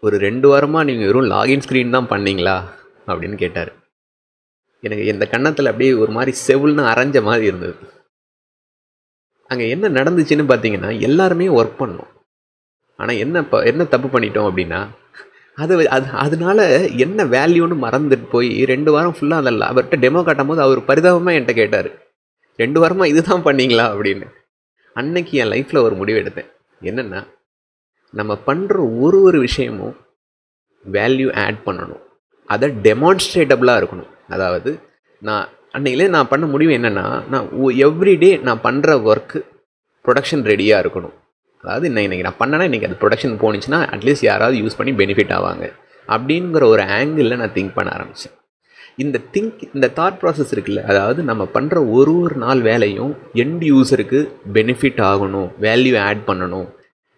ஒரு 0.02 0.16
ரெண்டு 0.26 0.46
வாரமாக 0.52 0.84
நீங்கள் 0.88 1.08
வெறும் 1.10 1.30
லாகின் 1.34 1.64
ஸ்க்ரீன் 1.66 1.94
தான் 1.96 2.10
பண்ணீங்களா? 2.12 2.56
அப்படின்னு 3.06 3.34
கேட்டார். 3.34 3.72
எனக்கு 4.86 5.04
இந்த 5.12 5.24
கன்னத்தில் 5.32 5.70
அப்படியே 5.70 5.92
ஒரு 6.02 6.12
மாதிரி 6.16 6.32
செவுல்னு 6.46 6.82
அரைஞ்ச 6.92 7.18
மாதிரி 7.28 7.44
இருந்தது. 7.50 7.76
அங்கே 9.50 9.66
என்ன 9.74 9.90
நடந்துச்சுன்னு 9.98 10.44
பார்த்தீங்கன்னா 10.50 10.90
எல்லாருமே 11.08 11.46
ஒர்க் 11.60 11.80
பண்ணோம். 11.82 12.10
ஆனால் 13.00 13.20
என்ன 13.24 13.36
ப 13.50 13.62
என்ன 13.70 13.82
தப்பு 13.94 14.08
பண்ணிட்டோம் 14.14 14.48
அப்படின்னா 14.50 14.80
அது 15.62 15.74
அது 15.96 16.06
அதனால 16.24 16.60
என்ன 17.04 17.24
வேல்யூன்னு 17.34 17.76
மறந்துட்டு 17.84 18.26
போய் 18.32 18.48
ரெண்டு 18.72 18.90
வாரம் 18.94 19.16
ஃபுல்லாக 19.16 19.42
அதில் 19.42 19.68
அவர்கிட்ட 19.70 19.96
டெமோ 20.04 20.20
காட்டும் 20.26 20.50
போது 20.50 20.60
அவர் 20.64 20.80
பரிதாபமாக 20.88 21.36
என்கிட்ட 21.36 21.54
கேட்டார். 21.60 21.90
ரெண்டு 22.62 22.78
வாரமாக 22.82 23.12
இதுதான் 23.12 23.44
பண்ணீங்களா 23.46 23.84
அப்படின்னு. 23.92 24.26
அன்னைக்கு 25.00 25.38
என் 25.42 25.52
லைஃப்பில் 25.54 25.84
ஒரு 25.86 25.94
முடிவு 26.00 26.18
எடுத்தேன். 26.22 26.50
என்னென்னா 26.90 27.20
நம்ம 28.14 28.32
பண்ணுற 28.48 28.74
ஒரு 29.04 29.20
ஒரு 29.28 29.38
விஷயமும் 29.46 29.94
வேல்யூ 30.84 31.28
ஆட் 31.44 31.60
பண்ணணும். 31.66 32.02
அதை 32.50 32.68
டெமான்ஸ்ட்ரேட்டபுளாக 32.86 33.80
இருக்கணும். 33.80 34.10
அதாவது 34.28 34.70
நான் 35.28 35.48
அன்னையிலே 35.76 36.08
நான் 36.08 36.30
பண்ண 36.32 36.46
முடிவு 36.46 36.72
என்னென்னா 36.78 37.06
நான் 37.32 37.46
எவ்ரிடே 37.86 38.32
நான் 38.48 38.64
பண்ணுற 38.64 38.96
ஒர்க்கு 39.10 39.38
ப்ரொடக்ஷன் 40.04 40.44
ரெடியாக 40.50 40.82
இருக்கணும். 40.84 41.14
அதாவது 41.64 41.86
இன்னும் 41.88 42.06
இன்றைக்கி 42.06 42.26
நான் 42.28 42.40
பண்ணேன்னா 42.42 42.66
இன்றைக்கி 42.68 42.88
அது 42.88 43.00
ப்ரொடக்ஷன் 43.02 43.36
போணுச்சுன்னா 43.42 43.80
அட்லீஸ்ட் 43.94 44.28
யாராவது 44.30 44.56
யூஸ் 44.62 44.78
பண்ணி 44.78 44.92
பெனிஃபிட் 44.92 45.34
ஆவாங்க. 45.38 45.66
அப்படிங்கிற 46.08 46.64
ஒரு 46.72 46.82
ஆங்கிளில் 46.98 47.40
நான் 47.42 47.54
திங்க் 47.58 47.76
பண்ண 47.76 47.90
ஆரம்பித்தேன் 47.96 48.34
இந்த 49.02 49.20
திங்க் 49.34 49.62
இந்த 49.74 49.86
தாட் 49.98 50.18
ப்ராசஸ் 50.22 50.52
இருக்குல்ல 50.54 50.82
அதாவது 50.82 51.22
நம்ம 51.22 51.48
பண்ணுற 51.54 51.76
ஒரு 51.96 52.12
ஒரு 52.20 52.36
நாள் 52.36 52.60
வேலையும் 52.60 53.12
எண்ட் 53.34 53.64
யூஸருக்கு 53.70 54.20
பெனிஃபிட் 54.56 55.00
ஆகணும் 55.10 55.48
வேல்யூ 55.66 55.94
ஆட் 56.08 56.22
பண்ணணும். 56.26 56.68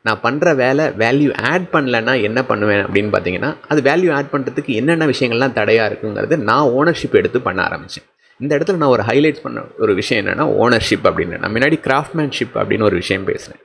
நான் 0.09 0.23
பண்ணுற 0.27 0.55
வேலை 0.65 0.85
வேல்யூ 1.03 1.31
ஆட் 1.53 1.69
பண்ணலன்னா 1.73 2.15
என்ன 2.29 2.41
பண்ணுவேன் 2.51 2.83
அப்படின்னு 2.87 3.11
பார்த்தீங்கன்னா 3.15 3.51
அது 3.73 3.81
வேல்யூ 3.91 4.11
ஆட் 4.19 4.33
பண்ணுறதுக்கு 4.33 4.73
என்னென்ன 4.81 5.07
விஷயங்கள்லாம் 5.13 5.57
தடையாக 5.61 5.89
இருக்குங்கிறது 5.91 6.37
நான் 6.51 6.69
ஓனர்ஷிப் 6.81 7.19
எடுத்து 7.21 7.41
பண்ண 7.47 7.61
ஆரம்பித்தேன் 7.69 8.09
இந்த 8.41 8.53
இடத்துல 8.59 8.81
நான் 8.83 8.95
ஒரு 8.95 9.05
ஹைலைட் 9.11 9.39
பண்ண 9.45 9.59
ஒரு 9.85 9.93
விஷயம் 10.01 10.21
என்னென்னா 10.23 10.47
ஓனர்ஷிப் 10.63 11.07
அப்படின்னு. 11.11 11.37
நான் 11.43 11.55
முன்னாடி 11.57 11.77
கிராஃப்ட்மேன்ஷிப் 11.87 12.57
அப்படின்னு 12.61 12.89
ஒரு 12.89 12.97
விஷயம் 13.03 13.27
பேசுகிறேன் 13.31 13.63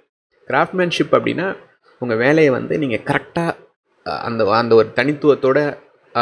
கிராஃப்ட்மேன்ஷிப் 0.49 1.15
அப்படின்னா 1.17 1.47
உங்கள் 2.01 2.21
வேலையை 2.23 2.51
வந்து 2.57 2.73
நீங்கள் 2.83 3.03
கரெக்டாக 3.09 3.51
அந்த 4.27 4.43
அந்த 4.59 4.75
ஒரு 4.79 4.87
தனித்துவத்தோட 4.99 5.59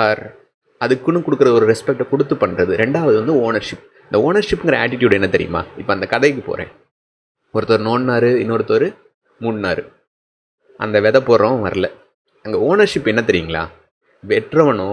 ஆர் 0.04 0.22
அதுக்குன்னு 0.84 1.24
கொடுக்குற 1.28 1.50
ஒரு 1.58 1.66
ரெஸ்பெக்டை 1.72 2.06
கொடுத்து 2.10 2.36
பண்ணுறது 2.44 2.74
ரெண்டாவது 2.84 3.16
வந்து 3.22 3.36
ஓனர்ஷிப் 3.46 3.86
இந்த 4.10 4.20
ஓனர்ஷிப்ங்கிற 4.28 4.76
ஆட்டிடியூட் 4.84 5.18
என்ன 5.18 5.28
தெரியுமா? 5.36 5.62
இப்போ 5.78 5.92
அந்த 5.94 6.06
கதைக்கு 6.14 6.42
போகிறேன் 6.42 6.72
ஒருத்தர் 7.54 7.86
நோன்னாரு 7.88 8.30
இன்னொருத்தர் 8.44 8.88
மூடினாரு. 9.42 9.84
அந்த 10.80 10.98
விதை 11.06 11.20
போடுறவன் 11.22 11.64
வரல. 11.68 11.88
அங்கே 12.46 12.60
ஓனர்ஷிப் 12.70 13.10
என்ன 13.12 13.22
தெரியுங்களா? 13.28 13.64
வெட்டுறவனோ 14.24 14.92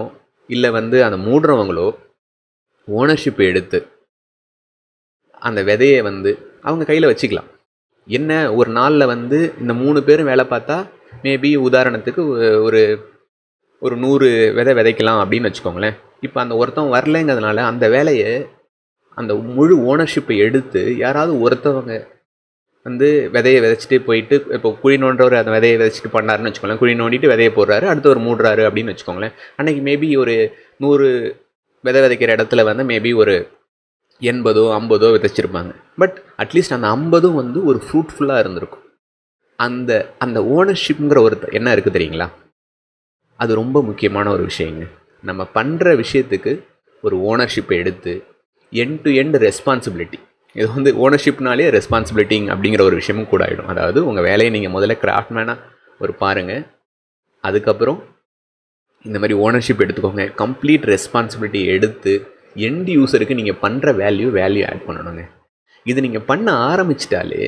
இல்லை 0.49 0.69
வந்து 0.77 0.97
அந்த 1.07 1.17
மூடுறவங்களோ 1.27 1.87
ஓனர்ஷிப் 2.87 3.41
எடுத்து 3.49 3.79
அந்த 5.47 5.59
விதையை 5.69 5.99
வந்து 6.09 6.31
அவங்க 6.67 6.83
கையில் 6.89 7.09
வச்சுக்கலாம். 7.11 7.49
என்ன 8.07 8.31
ஒரு 8.59 8.69
நாளில் 8.77 9.11
வந்து 9.13 9.39
இந்த 9.61 9.73
மூணு 9.81 9.99
பேரும் 10.07 10.29
வேலை 10.31 10.45
பார்த்தா 10.49 10.77
மேபி 11.23 11.49
உதாரணத்துக்கு 11.67 12.21
ஒரு 12.67 12.81
ஒரு 13.85 13.95
நூறு 14.03 14.27
விதை 14.57 14.73
விதைக்கலாம் 14.77 15.21
அப்படின்னு 15.23 15.49
வச்சுக்கோங்களேன். 15.49 15.97
இப்போ 16.25 16.37
அந்த 16.43 16.55
ஒருத்தன் 16.61 16.93
வரலைங்கிறதுனால 16.93 17.63
அந்த 17.71 17.85
வேலையை 17.95 18.31
அந்த 19.17 19.33
முழு 19.55 19.75
ஓனர்ஷிப்பை 19.89 20.37
எடுத்து 20.45 20.81
யாராவது 20.97 21.33
ஒருத்தவங்க 21.45 21.93
வந்து 22.87 23.07
விதையை 23.35 23.59
விதைச்சிட்டு 23.63 23.97
போயிட்டு 24.07 24.35
இப்போ 24.55 24.69
குழி 24.81 24.95
நோண்டுறவர் 25.03 25.39
அந்த 25.39 25.51
விதையை 25.55 25.75
விதைச்சிட்டு 25.79 26.11
பண்ணாருன்னு 26.15 26.49
வச்சுக்கோங்களேன். 26.49 26.81
குழி 26.81 26.93
நோண்டிட்டு 27.01 27.31
விதையை 27.33 27.51
போடுறாரு 27.57 27.85
அடுத்து 27.91 28.11
ஒரு 28.13 28.21
மூடுறாரு 28.27 28.63
அப்படின்னு 28.67 28.93
வச்சுக்கோங்களேன். 28.93 29.33
அன்றைக்கி 29.59 29.81
மேபி 29.87 30.09
ஒரு 30.23 30.35
நூறு 30.83 31.07
விதை 31.83 32.01
விதைக்கிற 32.03 32.31
இடத்துல 32.37 32.63
வந்து 32.69 32.83
மேபி 32.91 33.11
ஒரு 33.15 33.35
எண்பதோ 34.21 34.63
ஐம்பதோ 34.77 35.09
விதைச்சிருப்பாங்க. 35.15 35.71
பட் 36.01 36.15
அட்லீஸ்ட் 36.43 36.75
அந்த 36.77 36.87
ஐம்பதும் 36.87 37.39
வந்து 37.41 37.59
ஒரு 37.65 37.81
ஃப்ரூட்ஃபுல்லாக 37.85 38.43
இருந்திருக்கும். 38.43 38.85
அந்த 39.59 39.91
அந்த 40.23 40.39
ஓனர்ஷிப்ங்கிற 40.55 41.19
ஒரு 41.27 41.35
என்ன 41.51 41.75
இருக்குது 41.75 41.95
தெரியுங்களா? 41.97 42.27
அது 43.39 43.51
ரொம்ப 43.61 43.77
முக்கியமான 43.81 44.29
ஒரு 44.35 44.43
விஷயங்க. 44.49 44.85
நம்ம 45.23 45.41
பண்ணுற 45.57 45.93
விஷயத்துக்கு 46.03 46.51
ஒரு 47.03 47.15
ஓனர்ஷிப்பை 47.29 47.77
எடுத்து 47.83 48.13
என் 48.73 48.97
டு 49.03 49.09
எண்ட் 49.21 49.37
ரெஸ்பான்சிபிலிட்டி 49.47 50.19
இது 50.57 50.67
வந்து 50.75 50.91
ஓனர்ஷிப்னாலே 51.05 51.65
ரெஸ்பான்சிபிலிட்டிங் 51.77 52.47
அப்படிங்கிற 52.53 52.81
ஒரு 52.89 52.95
விஷயமும் 52.99 53.31
கூட 53.33 53.41
ஆகிடும் 53.47 53.69
அதாவது 53.73 53.99
உங்கள் 54.09 54.25
வேலையை 54.29 54.51
நீங்கள் 54.55 54.73
முதல்ல 54.75 54.95
கிராஃப்ட்மேனாக 55.03 55.65
ஒரு 56.03 56.13
பாருங்கள் 56.21 56.63
அதுக்கப்புறம் 57.47 57.99
இந்த 59.07 59.17
மாதிரி 59.21 59.35
ஓனர்ஷிப் 59.45 59.83
எடுத்துக்கோங்க. 59.83 60.23
கம்ப்ளீட் 60.41 60.85
ரெஸ்பான்சிபிலிட்டி 60.93 61.61
எடுத்து 61.75 62.13
எண்ட் 62.67 62.89
யூஸருக்கு 62.97 63.37
நீங்கள் 63.39 63.59
பண்ணுற 63.65 63.93
வேல்யூ 64.01 64.27
வேல்யூ 64.39 64.63
ஆட் 64.69 64.83
பண்ணணுங்க. 64.87 65.23
இது 65.91 65.99
நீங்கள் 66.05 66.25
பண்ண 66.31 66.47
ஆரம்பிச்சிட்டாலே 66.71 67.43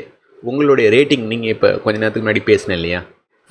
உங்களுடைய 0.49 0.87
ரேட்டிங் 0.95 1.25
நீங்கள் 1.31 1.53
இப்போ 1.55 1.69
கொஞ்ச 1.85 1.95
நேரத்துக்கு 2.01 2.25
முன்னாடி 2.25 2.43
பேசினேன் 2.51 2.79
இல்லையா? 2.79 2.99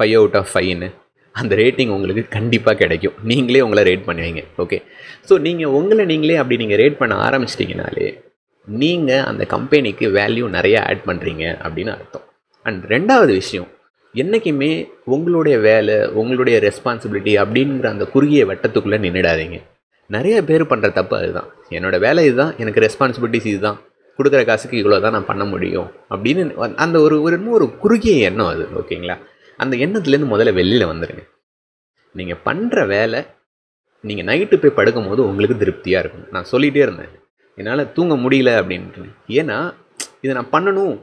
ஃபைவ் 0.01 0.15
அவுட் 0.21 0.39
ஆஃப் 0.41 0.51
ஃபைவ்னு 0.53 0.89
அந்த 1.35 1.53
ரேட்டிங் 1.63 1.93
உங்களுக்கு 1.97 2.23
கண்டிப்பாக 2.37 2.77
கிடைக்கும். 2.83 3.17
நீங்களே 3.31 3.61
உங்களை 3.67 3.83
ரேட் 3.91 4.07
பண்ணுவீங்க. 4.09 4.43
ஓகே 4.63 4.79
ஸோ 5.29 5.35
நீங்கள் 5.47 5.75
உங்களை 5.81 6.05
நீங்களே 6.13 6.39
அப்படி 6.43 6.59
நீங்கள் 6.63 6.81
ரேட் 6.85 7.01
பண்ண 7.03 7.17
ஆரம்பிச்சிட்டிங்கனாலே 7.27 8.09
நீங்கள் 8.83 9.25
அந்த 9.31 9.43
கம்பெனிக்கு 9.55 10.07
வேல்யூ 10.19 10.47
நிறையா 10.57 10.81
ஆட் 10.91 11.05
பண்ணுறீங்க 11.09 11.45
அப்படின்னு 11.65 11.93
அர்த்தம். 11.97 12.25
அண்ட் 12.67 12.85
ரெண்டாவது 12.95 13.33
விஷயம் 13.41 13.69
என்றைக்குமே 14.15 14.71
உங்களுடைய 15.15 15.57
வேலை 15.69 15.97
உங்களுடைய 16.21 16.57
ரெஸ்பான்சிபிலிட்டி 16.67 17.33
அப்படிங்கிற 17.43 17.89
அந்த 17.95 18.05
குறுகிய 18.15 18.45
வட்டத்துக்குள்ளே 18.51 18.99
நின்றுடாதீங்க 19.05 19.59
நிறைய 20.11 20.37
பேர் 20.49 20.71
பண்ணுற 20.71 20.89
தப்பு 20.99 21.15
அதுதான். 21.17 21.49
என்னோடய 21.77 22.05
வேலை 22.07 22.23
இதுதான் 22.29 22.53
எனக்கு 22.63 22.85
ரெஸ்பான்சிபிலிட்டிஸ் 22.87 23.49
இதுதான். 23.53 23.79
கொடுக்குற 24.19 24.41
காசுக்கு 24.49 24.77
இவ்வளோ 24.83 25.01
தான் 25.05 25.15
நான் 25.17 25.29
பண்ண 25.31 25.45
முடியும் 25.53 25.89
அப்படின்னு 26.13 26.45
அந்த 26.85 26.97
ஒரு 27.07 27.17
ஒரு 27.27 27.37
ஒரு 27.57 27.67
குறுகிய 27.83 28.29
எண்ணம் 28.29 28.51
அது 28.53 28.65
ஓகேங்களா? 28.81 29.17
அந்த 29.59 29.75
எண்ணத்துலேருந்து 29.85 30.33
முதல்ல 30.33 30.53
வெளியில் 30.59 30.91
வந்துடுங்க 30.91 31.25
நீங்கள் 32.15 32.43
பண்ணுற 32.49 32.87
வேலை 32.95 33.21
நீங்கள் 34.05 34.29
நைட்டு 34.31 34.57
போய் 34.63 34.77
படுக்கும் 34.79 35.09
போது 35.09 35.21
உங்களுக்கு 35.29 35.57
திருப்தியாக 35.63 36.03
இருக்கும். 36.03 36.27
நான் 36.35 36.51
சொல்லிகிட்டே 36.53 36.83
இருந்தேன். 36.87 37.13
என்னால் 37.59 37.93
தூங்க 37.97 38.15
முடியல 38.25 38.51
அப்படின்ட்டு. 38.61 39.05
ஏன்னா 39.41 39.59
இதை 40.25 40.33
நான் 40.39 40.53
பண்ணணும். 40.55 40.97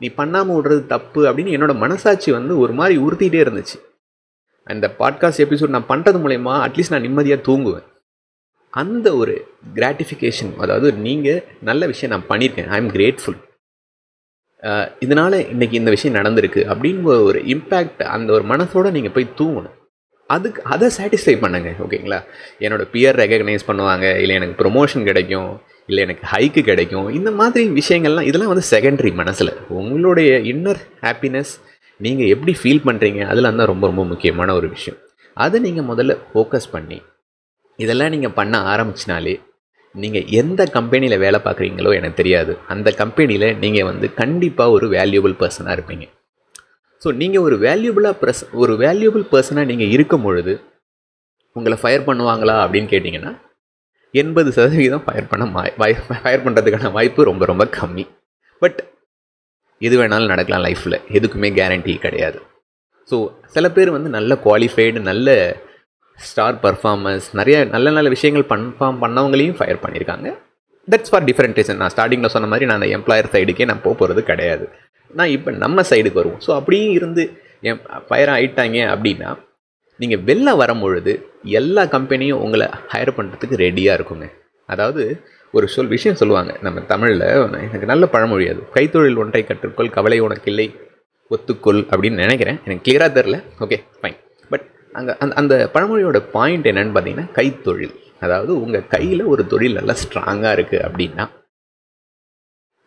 நீ 0.00 0.08
பண்ணாமல் 0.20 0.56
விடுறது 0.56 0.82
தப்பு 0.92 1.20
அப்படின்னு 1.28 1.54
என்னோடய 1.56 1.82
மனசாட்சி 1.82 2.30
வந்து 2.38 2.52
ஒரு 2.62 2.72
மாதிரி 2.78 2.94
உறுத்திட்டே 3.06 3.40
இருந்துச்சு. 3.44 3.76
அந்த 4.66 4.86
பாட்காஸ்ட் 5.00 5.42
எபிசோட் 5.44 5.74
நான் 5.76 5.90
பண்ணுறது 5.90 6.18
மூலயமா 6.24 6.54
அட்லீஸ்ட் 6.66 6.94
நான் 6.94 7.06
நிம்மதியாக 7.06 7.46
தூங்குவேன். 7.48 7.86
அந்த 8.72 9.08
ஒரு 9.20 9.34
கிராட்டிஃபிகேஷன் 9.76 10.52
அதாவது 10.62 10.88
நீங்கள் 11.06 11.42
நல்ல 11.68 11.86
விஷயம் 11.90 12.12
நான் 12.14 12.28
பண்ணியிருக்கேன் 12.30 12.70
ஐ 12.76 12.78
எம் 12.82 12.92
கிரேட்ஃபுல் 12.96 13.40
இதனால் 15.04 15.36
இன்றைக்கி 15.52 15.76
இந்த 15.80 15.90
விஷயம் 15.94 16.16
நடந்திருக்கு 16.18 16.60
அப்படிங்கிற 16.72 17.16
ஒரு 17.28 17.38
இம்பேக்ட் 17.54 18.02
அந்த 18.14 18.28
ஒரு 18.36 18.44
மனசோடு 18.52 18.94
நீங்கள் 18.96 19.14
போய் 19.16 19.34
தூங்கணும். 19.40 19.76
அதுக்கு 20.30 20.60
அதை 20.74 20.86
சாட்டிஸ்ஃபை 20.96 21.34
பண்ணுங்க 21.42 21.70
ஓகேங்களா 21.84 22.18
என்னோடய 22.64 22.90
பியர் 22.92 23.18
ரெகக்னைஸ் 23.22 23.68
பண்ணுவாங்க 23.68 24.06
இல்லை 24.22 24.36
எனக்கு 24.40 24.56
ப்ரொமோஷன் 24.62 25.08
கிடைக்கும். 25.08 25.50
இல்லை 25.88 26.00
எனக்கு 26.06 26.24
ஹைக்கு 26.32 26.60
கிடைக்கும். 26.68 27.08
இந்த 27.18 27.30
மாதிரி 27.40 27.64
விஷயங்கள்லாம் 27.80 28.28
இதெல்லாம் 28.30 28.52
வந்து 28.52 28.66
செகண்டரி 28.72 29.10
மனசில். 29.20 29.52
உங்களுடைய 29.80 30.30
இன்னர் 30.52 30.82
ஹாப்பினஸ் 31.06 31.52
நீங்கள் 32.00 32.30
எப்படி 32.34 32.52
ஃபீல் 32.60 32.84
பண்ணுறீங்க 32.86 33.20
அதெல்லாம் 33.32 33.58
தான் 33.60 33.70
ரொம்ப 33.72 33.84
ரொம்ப 33.90 34.04
முக்கியமான 34.12 34.54
ஒரு 34.60 34.68
விஷயம். 34.76 34.98
அதை 35.36 35.58
நீங்கள் 35.66 35.88
முதல்ல 35.90 36.12
ஃபோக்கஸ் 36.30 36.68
பண்ணி 36.74 36.98
இதெல்லாம் 37.78 38.12
நீங்கள் 38.14 38.36
பண்ண 38.38 38.56
ஆரம்பிச்சினாலே 38.72 39.34
நீங்கள் 39.94 40.26
எந்த 40.40 40.62
கம்பெனியில் 40.76 41.22
வேலை 41.24 41.38
பார்க்குறீங்களோ 41.46 41.90
எனக்கு 41.98 42.20
தெரியாது. 42.20 42.52
அந்த 42.72 42.88
கம்பெனியில் 43.00 43.48
நீங்கள் 43.62 43.88
வந்து 43.90 44.06
கண்டிப்பாக 44.20 44.74
ஒரு 44.76 44.86
வேல்யூபிள் 44.96 45.34
பர்சனாக 45.42 45.76
இருப்பீங்க. 45.76 46.06
ஸோ 47.02 47.10
நீங்கள் 47.20 47.44
ஒரு 47.46 47.56
வேல்யூபிளாக 47.66 48.16
ப்ரெஸ் 48.20 48.42
ஒரு 48.62 48.72
வேல்யூபிள் 48.84 49.24
பர்சனாக 49.32 49.68
நீங்கள் 49.70 49.92
இருக்கும் 49.94 50.24
பொழுது 50.26 50.52
உங்களை 51.56 51.76
ஃபயர் 51.82 52.06
பண்ணுவாங்களா 52.08 52.54
அப்படின்னு 52.64 52.88
கேட்டிங்கன்னா 52.92 53.32
எண்பது 54.20 54.50
சதவீதம் 54.56 55.04
ஃபயர் 55.04 55.30
பண்ண 55.30 55.44
வாய் 55.82 55.96
ஃபயர் 56.24 56.44
பண்ணுறதுக்கான 56.46 56.90
வாய்ப்பு 56.96 57.28
ரொம்ப 57.30 57.44
ரொம்ப 57.50 57.64
கம்மி. 57.78 58.04
பட் 58.62 58.80
எது 59.86 59.94
வேணாலும் 60.00 60.32
நடக்கலாம் 60.32 60.64
லைஃப்பில் 60.66 60.98
எதுக்குமே 61.18 61.48
கேரண்டி 61.58 61.94
கிடையாது. 62.04 62.38
ஸோ 63.10 63.16
சில 63.54 63.68
பேர் 63.76 63.90
வந்து 63.96 64.10
நல்ல 64.16 64.34
குவாலிஃபைடு 64.44 65.00
நல்ல 65.10 65.28
ஸ்டார் 66.18 66.58
பர்ஃபார்மன்ஸ் 66.64 67.26
நிறைய 67.38 67.56
நல்ல 67.74 67.90
நல்ல 67.96 68.08
விஷயங்கள் 68.14 68.46
பன்ஃபார்ம் 68.52 69.00
பண்ணவங்களையும் 69.04 69.56
ஃபயர் 69.58 69.82
பண்ணியிருக்காங்க. 69.84 70.28
தட்ஸ் 70.88 71.10
ஃபார் 71.12 71.26
டிஃப்ரெண்ட் 71.28 71.58
ரீசன் 71.60 71.80
நான் 71.82 71.92
ஸ்டார்டிங்கில் 71.94 72.34
சொன்ன 72.34 72.48
மாதிரி 72.52 72.68
நான் 72.68 72.78
அந்த 72.80 72.90
எம்ப்ளாயர் 72.96 73.32
சைடுக்கே 73.34 73.66
நான் 73.70 73.82
போக 73.86 73.94
போகிறது 74.00 74.22
கிடையாது. 74.30 74.64
நான் 75.18 75.32
இப்போ 75.36 75.50
நம்ம 75.64 75.82
சைடுக்கு 75.90 76.20
வருவோம். 76.20 76.40
ஸோ 76.46 76.50
அப்படியும் 76.60 76.94
இருந்து 76.98 77.24
என் 77.68 77.80
ஃபயர் 78.08 78.32
ஆகிட்டாங்க 78.36 78.78
அப்படின்னா 78.94 79.30
நீங்கள் 80.00 80.22
வெளில 80.28 80.56
வரும்பொழுது 80.62 81.12
எல்லா 81.58 81.82
கம்பெனியும் 81.94 82.42
உங்களை 82.44 82.66
ஹையர் 82.92 83.16
பண்ணுறதுக்கு 83.16 83.60
ரெடியாக 83.64 83.96
இருக்குங்க. 83.98 84.26
அதாவது 84.68 85.02
ஒரு 85.54 85.66
சொல் 85.74 85.92
விஷயம் 85.96 86.18
சொல்லுவாங்க. 86.20 86.52
நம்ம 86.66 86.80
தமிழில் 86.92 87.26
எனக்கு 87.66 87.90
நல்ல 87.92 88.04
பழமொழி 88.14 88.46
அது. 88.52 88.62
கைத்தொழில் 88.76 89.20
ஒன்றை 89.24 89.42
கற்றுக்கொள் 89.50 89.94
கவலை 89.96 90.18
உனக்கு 90.26 90.50
இல்லை 90.52 90.66
ஒத்துக்கொள் 91.30 91.82
அப்படின்னு 91.90 92.22
நினைக்கிறேன். 92.24 92.58
எனக்கு 92.66 92.84
கிளியராக 92.86 93.12
தெரில 93.18 93.36
ஓகே 93.64 93.78
ஃபைன் 94.00 94.18
பட் 94.50 94.66
அங்கே 94.98 95.12
அந்த 95.22 95.34
அந்த 95.40 95.54
பழமொழியோட 95.74 96.18
பாயிண்ட் 96.36 96.68
என்னென்னு 96.72 96.94
பார்த்தீங்கன்னா 96.96 97.28
கைத்தொழில். 97.38 97.94
அதாவது 98.24 98.52
உங்கள் 98.64 98.90
கையில் 98.94 99.24
ஒரு 99.34 99.42
தொழில் 99.52 99.78
நல்லா 99.78 99.94
ஸ்ட்ராங்காக 100.02 100.52
இருக்குது 100.56 100.84
அப்படின்னா 100.88 101.24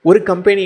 ஒரு 0.05 0.19
கம்பெனி 0.31 0.65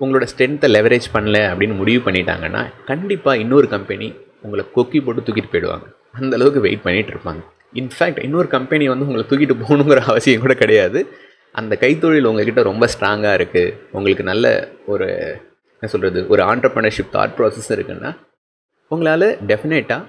உங்களோட 0.00 0.24
ஸ்ட்ரென்த்தை 0.32 0.68
லெவரேஜ் 0.76 1.06
பண்ணல 1.12 1.38
அப்படின்னு 1.50 1.74
முடிவு 1.80 2.00
பண்ணிட்டாங்கன்னா 2.06 2.62
கண்டிப்பாக 2.90 3.42
இன்னொரு 3.42 3.68
கம்பெனி 3.74 4.08
உங்களை 4.46 4.64
கொக்கி 4.76 4.98
போட்டு 5.06 5.24
தூக்கிட்டு 5.26 5.52
போயிடுவாங்க. 5.52 5.86
அந்தளவுக்கு 6.18 6.60
வெயிட் 6.66 6.84
பண்ணிகிட்டு 6.86 7.12
இருப்பாங்க. 7.14 7.42
இன்ஃபேக்ட் 7.80 8.20
இன்னொரு 8.26 8.48
கம்பெனி 8.56 8.84
வந்து 8.92 9.06
உங்களை 9.08 9.24
தூக்கிட்டு 9.30 9.56
போகணுங்கிற 9.62 10.00
அவசியம் 10.10 10.44
கூட 10.44 10.54
கிடையாது. 10.62 11.00
அந்த 11.54 11.74
கைத்தொழில் 11.82 12.28
உங்ககிட்ட 12.30 12.62
ரொம்ப 12.70 12.84
ஸ்ட்ராங்காக 12.94 13.36
இருக்குது 13.38 13.74
உங்களுக்கு 13.96 14.24
நல்ல 14.30 14.46
ஒரு 14.92 15.06
என்ன 15.76 15.88
சொல்கிறது 15.94 16.20
ஒரு 16.32 16.42
ஆண்டர்ப்ரனர்ஷிப் 16.50 17.12
தாட் 17.16 17.34
ப்ராசஸ் 17.38 17.70
இருக்குன்னா 17.76 18.10
உங்களால் 18.90 19.28
டெஃபினேட்டாக 19.50 20.02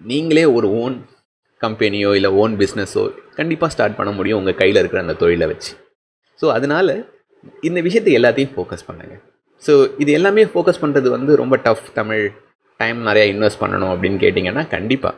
நீங்களே 0.00 0.44
ஒரு 0.56 0.68
ஓன் 0.82 0.96
கம்பெனியோ 1.60 2.10
இல்லை 2.18 2.30
ஓன் 2.42 2.52
பிஸ்னஸோ 2.60 3.02
கண்டிப்பாக 3.38 3.70
ஸ்டார்ட் 3.74 3.98
பண்ண 3.98 4.10
முடியும் 4.18 4.38
உங்கள் 4.40 4.58
கையில் 4.60 4.80
இருக்கிற 4.80 5.00
அந்த 5.04 5.16
தொழிலை 5.22 5.46
வச்சு. 5.52 5.72
ஸோ 6.40 6.46
அதனால் 6.56 6.92
இந்த 7.68 7.78
விஷயத்தை 7.86 8.12
எல்லாத்தையும் 8.18 8.54
ஃபோக்கஸ் 8.54 8.86
பண்ணுங்கள் 8.88 9.20
ஸோ 9.62 9.72
இது 10.02 10.10
எல்லாமே 10.18 10.42
ஃபோக்கஸ் 10.52 10.82
பண்ணுறது 10.82 11.08
வந்து 11.16 11.32
ரொம்ப 11.42 11.54
டஃப் 11.66 11.86
தமிழ் 11.98 12.24
டைம் 12.82 13.00
நிறையா 13.08 13.26
இன்வெஸ்ட் 13.32 13.62
பண்ணணும் 13.64 13.92
அப்படின்னு 13.94 14.20
கேட்டிங்கன்னா 14.24 14.64
கண்டிப்பாக 14.76 15.16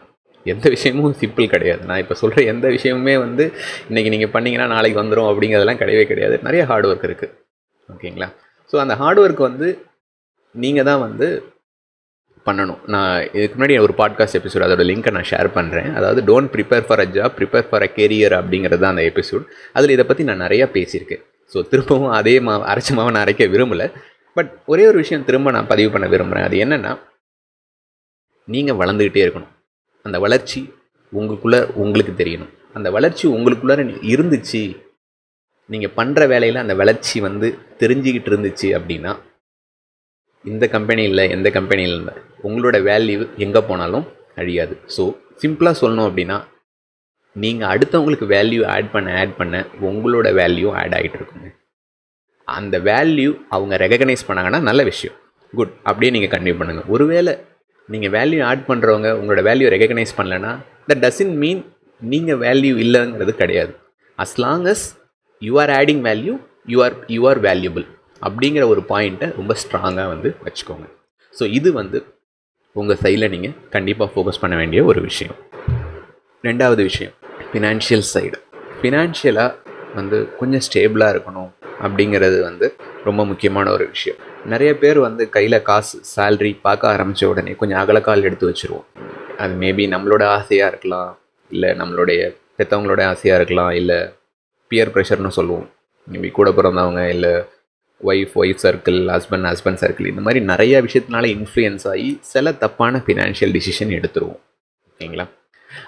எந்த 0.52 0.66
விஷயமும் 0.75 1.16
சிம்பிள் 1.21 1.52
கிடையாது. 1.54 1.83
நான் 1.88 2.00
இப்போ 2.02 2.14
சொல்கிற 2.21 2.42
எந்த 2.52 2.66
விஷயமுமே 2.76 3.14
வந்து 3.25 3.45
இன்றைக்கி 3.90 4.11
நீங்கள் 4.14 4.33
பண்ணிங்கன்னா 4.35 4.66
நாளைக்கு 4.75 4.99
வந்துடும் 5.02 5.28
அப்படிங்கிறதெல்லாம் 5.31 5.81
கிடையவே 5.83 6.04
கிடையாது. 6.11 6.37
நிறைய 6.47 6.62
ஹார்ட் 6.71 6.88
ஒர்க் 6.90 7.07
இருக்குது 7.09 7.33
ஓகேங்களா? 7.95 8.28
ஸோ 8.73 8.76
அந்த 8.85 8.95
ஹார்ட் 9.02 9.21
ஒர்க் 9.25 9.42
வந்து 9.49 9.69
நீங்கள் 10.54 10.87
தான் 10.90 11.02
வந்து 11.07 11.26
பண்ணணும். 12.47 12.81
நான் 12.95 13.12
இதுக்கு 13.37 13.57
முன்னாடி 13.57 13.75
ஒரு 13.87 13.95
பாட்காஸ்ட் 14.00 14.38
எபிசோட் 14.38 14.64
அதோட 14.66 14.85
லிங்க்கை 14.88 15.11
நான் 15.16 15.28
ஷேர் 15.33 15.49
பண்ணுறேன் 15.59 15.90
அதாவது 15.99 16.21
don't 16.31 16.50
prepare 16.54 16.87
for 16.87 17.02
a 17.04 17.07
job 17.16 17.37
prepare 17.38 17.69
for 17.69 17.85
a 17.87 17.90
career 17.99 18.35
அப்படிங்கிறது 18.40 18.83
தான் 18.85 18.95
அந்த 18.95 19.04
எபிசோட் 19.11 19.45
அதில் 19.76 19.95
இதை 19.97 20.07
பற்றி 20.11 20.25
நான் 20.31 20.42
நிறையா 20.47 20.66
பேசியிருக்கேன். 20.76 21.23
ஸோ 21.52 21.61
திரும்பவும் 21.71 22.12
அதே 22.19 22.35
மா 22.47 22.54
அரைச்ச 22.73 22.90
மாவை 22.99 23.11
நான் 23.14 23.25
அரைக்க 23.26 23.47
விரும்பலை. 23.54 23.87
பட் 24.37 24.50
ஒரே 24.73 24.85
ஒரு 24.90 24.99
விஷயம் 25.04 25.25
திரும்ப 25.31 25.50
நான் 25.59 25.71
பதிவு 25.73 25.90
பண்ண 25.95 26.07
விரும்புகிறேன் 26.12 26.49
அது 26.49 26.59
என்னென்னா 26.64 26.92
நீங்கள் 28.49 28.79
வளர்ந்துக்கிட்டே 28.81 29.25
இருக்கணும். 29.25 29.53
அந்த 30.07 30.17
வளர்ச்சி 30.25 30.61
உங்களுக்குள்ளே 31.19 31.61
உங்களுக்கு 31.83 32.13
தெரியணும். 32.23 32.53
அந்த 32.77 32.89
வளர்ச்சி 32.97 33.25
உங்களுக்குள்ளார 33.37 33.81
இருந்துச்சு. 34.13 34.63
நீங்கள் 35.73 35.95
பண்ணுற 35.99 36.21
வேலையில் 36.33 36.63
அந்த 36.63 36.75
வளர்ச்சி 36.81 37.17
வந்து 37.27 37.49
தெரிஞ்சுக்கிட்டு 37.83 38.31
இருந்துச்சு 38.33 38.69
அப்படின்னா 38.79 39.13
இந்த 40.45 40.65
கம்பெனியில் 40.75 41.31
எந்த 41.35 41.49
கம்பெனியில் 41.57 41.97
இல்லை 41.99 42.15
உங்களோட 42.49 42.77
வேல்யூ 42.89 43.21
எங்கே 43.45 43.61
போனாலும் 43.69 44.07
அழியாது. 44.41 44.75
ஸோ 44.97 45.03
சிம்பிளாக 45.43 45.81
சொல்லணும் 45.83 46.09
அப்படின்னா 46.09 46.39
நீங்கள் 47.37 47.71
அடுத்தவங்களுக்கு 47.75 48.27
வேல்யூ 48.35 48.63
ஆட் 48.75 48.91
பண்ண 48.95 49.15
ஆட் 49.21 49.37
பண்ண 49.41 49.65
உங்களோட 49.89 50.29
வேல்யூ 50.41 50.69
ஆட் 50.81 50.95
ஆகிட்டு 50.97 51.19
இருக்குங்க. 51.21 51.49
அந்த 52.49 52.79
வேல்யூ 52.91 53.31
அவங்க 53.57 53.77
ரெகக்னைஸ் 53.85 54.29
பண்ணாங்கன்னா 54.29 54.61
நல்ல 54.69 54.83
விஷயம். 54.91 55.17
குட் 55.53 55.73
அப்படியே 55.89 56.11
நீங்கள் 56.17 56.33
கண்டினியூ 56.35 56.57
பண்ணுங்கள் 56.61 56.91
ஒருவேளை 56.95 57.33
நீங்கள் 57.93 58.13
வேல்யூ 58.17 58.41
ஆட் 58.51 58.65
பண்ணுறவங்க 58.71 59.09
உங்களோட 59.21 59.43
வேல்யூ 59.49 59.69
ரெகக்னைஸ் 59.75 60.13
பண்ணலன்னா 60.19 60.53
தட் 60.91 61.03
டசன்ட் 61.07 61.37
மீன் 61.43 61.61
நீங்கள் 62.13 62.41
வேல்யூ 62.47 62.75
இல்லைங்கிறது 62.85 63.33
கிடையாது. 63.43 63.73
As 64.23 64.37
long 64.45 64.67
as 64.73 64.85
you 65.43 65.53
are 65.63 65.73
adding 65.81 66.03
value 66.09 66.35
you 66.73 66.79
are 66.87 66.97
you 67.17 67.23
are 67.31 67.41
valuable 67.49 67.87
அப்படிங்கிற 68.27 68.65
ஒரு 68.73 68.83
பாயிண்ட்டை 68.93 69.29
ரொம்ப 69.39 69.53
ஸ்ட்ராங்காக 69.63 70.09
வந்து 70.15 70.29
வச்சுக்கோங்க. 70.47 70.87
ஸோ 71.39 71.45
இது 71.59 71.69
வந்து 71.81 72.01
உங்கள் 72.81 73.01
சைடில் 73.05 73.31
நீங்கள் 73.35 73.55
கண்டிப்பாக 73.77 74.09
ஃபோக்கஸ் 74.13 74.41
பண்ண 74.43 74.55
வேண்டிய 74.61 74.83
ஒரு 74.91 75.01
விஷயம். 75.09 75.37
ரெண்டாவது 76.49 76.83
விஷயம் 76.91 77.15
ஃபினான்ஷியல் 77.51 78.07
சைடு 78.15 78.39
ஃபினான்ஷியலாக 78.81 79.51
வந்து 79.99 80.19
கொஞ்சம் 80.41 80.65
ஸ்டேபிளாக 80.69 81.15
இருக்கணும் 81.15 81.51
அப்படிங்கிறது 81.85 82.39
வந்து 82.49 82.67
ரொம்ப 83.09 83.21
முக்கியமான 83.31 83.67
ஒரு 83.77 83.85
விஷயம். 83.95 84.21
நிறைய 84.45 84.79
பேர் 84.79 84.99
வந்து 84.99 85.29
கையில் 85.29 85.63
காசு 85.63 86.01
சேல்ரி 86.17 86.59
பார்க்க 86.63 86.89
ஆரம்பித்த 86.89 87.29
உடனே 87.29 87.53
கொஞ்சம் 87.53 87.79
அகலக்கால் 87.79 88.23
எடுத்து 88.23 88.51
வச்சுருவோம். 88.51 88.87
அது 89.39 89.55
மேபி 89.55 89.85
நம்மளோட 89.95 90.25
ஆசையாக 90.25 90.71
இருக்கலாம் 90.71 91.19
இல்லை 91.51 91.71
நம்மளுடைய 91.71 92.37
பெற்றவங்களோட 92.59 93.03
ஆசையாக 93.03 93.41
இருக்கலாம் 93.41 93.71
இல்லை 93.71 94.09
பியர் 94.67 94.91
ப்ரெஷர்னு 94.91 95.29
சொல்லுவோம். 95.29 95.71
மேபி 96.13 96.31
கூட 96.31 96.51
பிறந்தவங்க 96.51 97.09
இல்லை 97.09 97.31
wife 98.05 98.35
wife 98.35 98.63
circle 98.63 98.99
husband 99.15 99.49
husband 99.51 99.81
circle 99.83 100.07
இந்த 100.07 100.21
மாதிரி 100.21 100.45
நிறைய 100.45 100.83
விஷயத்தினால 100.83 101.25
இன்ஃப்ளூயன்ஸ் 101.37 101.89
ஆகி 101.89 102.19
சில 102.21 102.53
தப்பான 102.53 103.03
ஃபினான்ஷியல் 103.07 103.55
டிசிஷன் 103.59 103.93
எடுத்துருவோம். 103.99 104.41
ஓகேங்களா? 104.91 105.27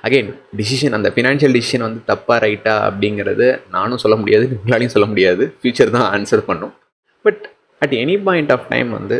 அகெயின் 0.03 0.35
டிசிஷன் 0.57 0.93
அந்த 0.93 1.13
ஃபினான்ஷியல் 1.15 1.61
டிசிஷன் 1.61 1.79
வந்து 1.79 2.15
தப்பாக 2.15 2.39
ரைட்டாக 2.47 2.91
அப்படிங்கிறது 2.91 3.61
நானும் 3.71 3.99
சொல்ல 3.99 4.17
முடியாது 4.17 4.61
உங்களாலையும் 4.65 4.95
சொல்ல 4.97 5.09
முடியாது. 5.09 5.55
ஃப்யூச்சர் 5.63 5.91
தான் 5.91 6.09
ஆன்சர் 6.15 6.39
பண்ணும். 6.39 6.75
But 7.23 7.54
at 7.85 7.97
any 8.03 8.17
point 8.29 8.53
of 8.57 8.69
time 8.73 8.91
வந்து 8.99 9.19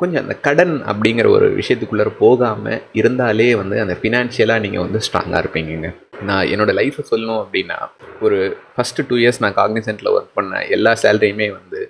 கொஞ்சம் 0.00 0.22
அந்த 0.22 0.34
கடன் 0.46 0.74
அப்படிங்கிற 0.90 1.26
ஒரு 1.36 1.46
விஷயத்துக்குள்ளே 1.60 2.04
போகாமல் 2.18 2.82
இருந்தாலே 3.00 3.50
வந்து 3.60 3.76
அந்த 3.84 3.94
ஃபினான்ஷியலாக 4.00 4.64
நீங்கள் 4.64 4.84
வந்து 4.84 5.00
ஸ்ட்ராங்காக 5.06 5.40
இருப்பீங்க 5.42 5.90
நான் 6.28 6.48
என்னோடய 6.52 6.76
லைஃப்பை 6.80 7.04
சொல்லணும் 7.10 7.40
அப்படின்னா 7.44 7.78
ஒரு 8.20 8.38
ஃபஸ்ட்டு 8.74 9.06
டூ 9.08 9.16
இயர்ஸ் 9.16 9.40
நான் 9.44 9.56
காக்னிசென்ட்டில் 9.60 10.12
ஒர்க் 10.16 10.36
பண்ண 10.38 10.62
எல்லா 10.76 10.92
சேலரியுமே 11.02 11.48
வந்து 11.58 11.80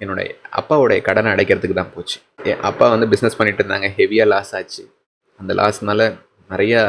என்னுடைய 0.00 0.28
அப்பாவோடைய 0.58 1.00
கடனை 1.06 1.28
அடைக்கிறதுக்கு 1.32 1.78
தான் 1.78 1.92
போச்சு. 1.94 2.18
என் 2.50 2.60
அப்பா 2.68 2.86
வந்து 2.94 3.06
பிஸ்னஸ் 3.06 3.38
பண்ணிகிட்டு 3.38 3.62
இருந்தாங்க 3.62 3.88
ஹெவியாக 3.96 4.26
லாஸ் 4.32 4.52
ஆச்சு. 4.56 4.82
அந்த 5.40 5.52
லாஸ்னால 5.60 6.02
நிறையா 6.50 6.82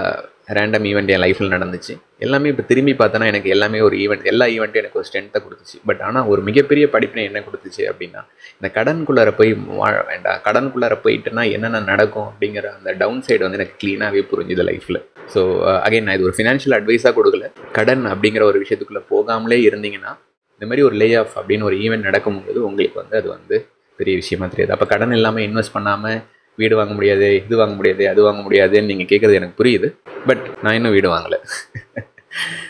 ரேண்டம் 0.57 0.85
ஈவெண்ட் 0.89 1.11
என் 1.13 1.21
லைஃப்பில் 1.23 1.51
நடந்துச்சு. 1.55 1.93
எல்லாமே 2.25 2.47
இப்போ 2.51 2.63
திரும்பி 2.69 2.93
பார்த்தோன்னா 3.01 3.27
எனக்கு 3.31 3.49
எல்லாமே 3.55 3.79
ஒரு 3.87 3.95
ஈவெண்ட் 4.03 4.23
எல்லா 4.31 4.45
ஈவெண்ட்டும் 4.55 4.81
எனக்கு 4.81 4.99
ஒரு 5.01 5.07
ஸ்ட்ரென்த்தை 5.09 5.39
கொடுத்துச்சு. 5.45 5.77
பட் 5.89 6.01
ஆனால் 6.07 6.27
ஒரு 6.31 6.41
மிகப்பெரிய 6.47 6.85
படிப்பினை 6.95 7.23
என்ன 7.29 7.41
கொடுத்துச்சு 7.47 7.83
அப்படின்னா 7.91 8.21
இந்த 8.57 8.69
கடனுக்குள்ளார 8.77 9.31
போய் 9.39 9.51
வாழ 9.81 9.93
வேண்டாம். 10.09 10.39
கடனுக்குள்ளார 10.47 10.97
போயிட்டுனா 11.05 11.43
என்னென்ன 11.55 11.83
நடக்கும் 11.91 12.27
அப்படிங்கிற 12.31 12.65
அந்த 12.77 12.93
டவுன் 13.03 13.23
சைடு 13.27 13.45
வந்து 13.47 13.59
எனக்கு 13.61 13.77
க்ளீனாகவே 13.83 14.23
புரிஞ்சுது 14.31 14.65
லைஃப்பில் 14.71 15.01
ஸோ 15.33 15.41
அகைன் 15.85 16.07
நான் 16.07 16.17
இது 16.17 16.27
ஒரு 16.29 16.37
ஃபினான்ஷியல் 16.39 16.77
அட்வைஸாக 16.79 17.13
கொடுக்கல. 17.19 17.47
கடன் 17.77 18.03
அப்படிங்கிற 18.13 18.45
ஒரு 18.51 18.59
விஷயத்துக்குள்ளே 18.63 19.03
போகாமலே 19.13 19.59
இருந்தீங்கன்னா 19.69 20.13
இந்த 20.55 20.67
மாதிரி 20.69 20.83
ஒரு 20.89 20.95
லே 21.01 21.09
ஆஃப் 21.21 21.35
அப்படின்னு 21.39 21.67
ஒரு 21.67 21.75
ஈவெண்ட் 21.85 22.07
நடக்கும்போது 22.09 22.59
உங்களுக்கு 22.69 22.97
வந்து 23.01 23.15
அது 23.19 23.29
வந்து 23.35 23.57
பெரிய 23.99 24.15
விஷயமா 24.21 24.45
தெரியாது. 24.51 24.73
அப்போ 24.75 24.85
கடன் 24.91 25.15
இல்லாமல் 25.17 25.45
இன்வெஸ்ட் 25.47 25.75
பண்ணாமல் 25.75 26.19
வீடு 26.61 26.79
வாங்க 26.79 26.93
முடியாது 26.97 27.27
இது 27.45 27.55
வாங்க 27.61 27.75
முடியாது 27.79 28.03
அது 28.11 28.21
வாங்க 28.27 28.41
முடியாதுன்னு 28.45 28.89
நீங்கள் 28.91 29.09
கேட்குறது 29.11 29.39
எனக்கு 29.39 29.59
புரியுது. 29.61 29.87
பட் 30.29 30.43
நான் 30.63 30.77
இன்னும் 30.79 30.95
வீடு 30.97 31.09
வாங்கலை. 31.15 31.39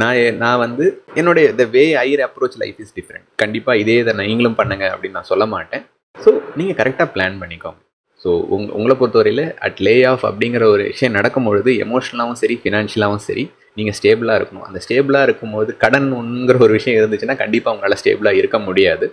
நான் 0.00 0.18
நான் 0.42 0.62
வந்து 0.62 0.84
என்னுடைய 1.20 1.46
the 1.58 1.64
way 1.74 1.82
I 2.02 2.22
approach 2.26 2.56
life 2.62 2.78
is 2.84 2.94
different 2.98 3.26
கண்டிப்பாக 3.42 3.80
இதே 3.82 3.96
இதை 4.02 4.12
நீங்களும் 4.20 4.56
பண்ணுங்க 4.60 4.84
அப்படின்னு 4.92 5.18
நான் 5.18 5.30
சொல்ல 5.32 5.44
மாட்டேன். 5.54 5.82
ஸோ 6.14 6.30
நீங்கள் 6.58 6.78
கரெக்டாக 6.80 7.08
பிளான் 7.14 7.36
பண்ணிக்கோங்க. 7.42 7.78
ஸோ 8.24 8.30
உங் 8.54 8.64
உங்களை 8.76 8.94
பொறுத்தவரையில் 9.00 9.44
அட் 9.66 9.80
லே 9.86 9.94
ஆஃப் 10.12 10.24
அப்படிங்கிற 10.28 10.64
ஒரு 10.74 10.84
விஷயம் 10.92 11.16
நடக்கும்பொழுது 11.18 11.72
எமோஷனலாகவும் 11.84 12.40
சரி 12.42 12.54
ஃபினான்ஷியலாகவும் 12.62 13.24
சரி 13.28 13.44
நீங்கள் 13.78 13.96
ஸ்டேபிளாக 13.98 14.38
இருக்கணும். 14.40 14.66
அந்த 14.68 14.78
ஸ்டேபிளாக 14.86 15.26
இருக்கும்போது 15.28 15.70
கடன் 15.84 16.08
ஒன்றுங்கிற 16.20 16.58
ஒரு 16.66 16.74
விஷயம் 16.78 16.98
இருந்துச்சுன்னா 17.00 17.36
கண்டிப்பாக 17.42 17.74
உங்களால் 17.76 18.00
ஸ்டேபிளாக 18.02 18.40
இருக்க 18.42 18.58
முடியாது. 18.68 19.08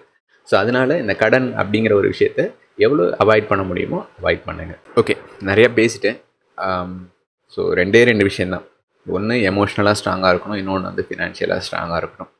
ஸோ 0.47 0.55
அதனால் 0.61 0.93
இந்த 1.03 1.13
கடன் 1.23 1.49
அப்படிங்கிற 1.61 1.93
ஒரு 2.01 2.07
விஷயத்த 2.13 2.41
எவ்வளோ 2.77 3.03
அவாய்ட் 3.23 3.49
பண்ண 3.49 3.63
முடியுமோ 3.69 3.99
அவாய்ட் 4.19 4.45
பண்ணுங்கள் 4.47 4.79
ஓகே 5.01 5.13
நிறையா 5.49 5.69
பேசிட்டேன். 5.79 6.17
Um, 6.57 6.91
ஸோ 7.53 7.61
ரெண்டே 7.79 7.99
ரெண்டு 8.09 8.23
விஷயந்தான் 8.29 8.65
ஒன்று 9.05 9.35
எமோஷ்னலாக 9.49 9.95
ஸ்ட்ராங்காக 9.99 10.31
இருக்கணும். 10.33 10.59
இன்னொன்று 10.61 10.87
வந்து 10.89 11.03
ஃபினான்ஷியலாக 11.07 11.63
ஸ்ட்ராங்காக 11.65 11.99
இருக்கணும். 12.01 12.31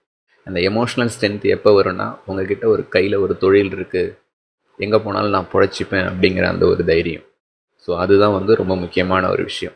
அந்த 0.48 0.60
எமோஷ்னல் 0.70 1.12
ஸ்ட்ரென்த் 1.14 1.46
எப்போ 1.56 1.70
வரும்னா 1.78 2.08
உங்ககிட்ட 2.30 2.66
ஒரு 2.74 2.84
கையில் 2.96 3.16
ஒரு 3.26 3.34
தொழில் 3.44 3.72
இருக்குது 3.78 4.14
எங்கே 4.80 4.98
போனாலும் 5.06 5.36
நான் 5.38 5.52
பொழைச்சிப்பேன் 5.54 6.08
அப்படிங்கிற 6.12 6.46
அந்த 6.54 6.66
ஒரு 6.72 6.84
தைரியம். 6.92 7.26
ஸோ 7.88 7.92
அதுதான் 8.04 8.36
வந்து 8.38 8.54
ரொம்ப 8.62 8.74
முக்கியமான 8.84 9.30
ஒரு 9.36 9.44
விஷயம். 9.52 9.76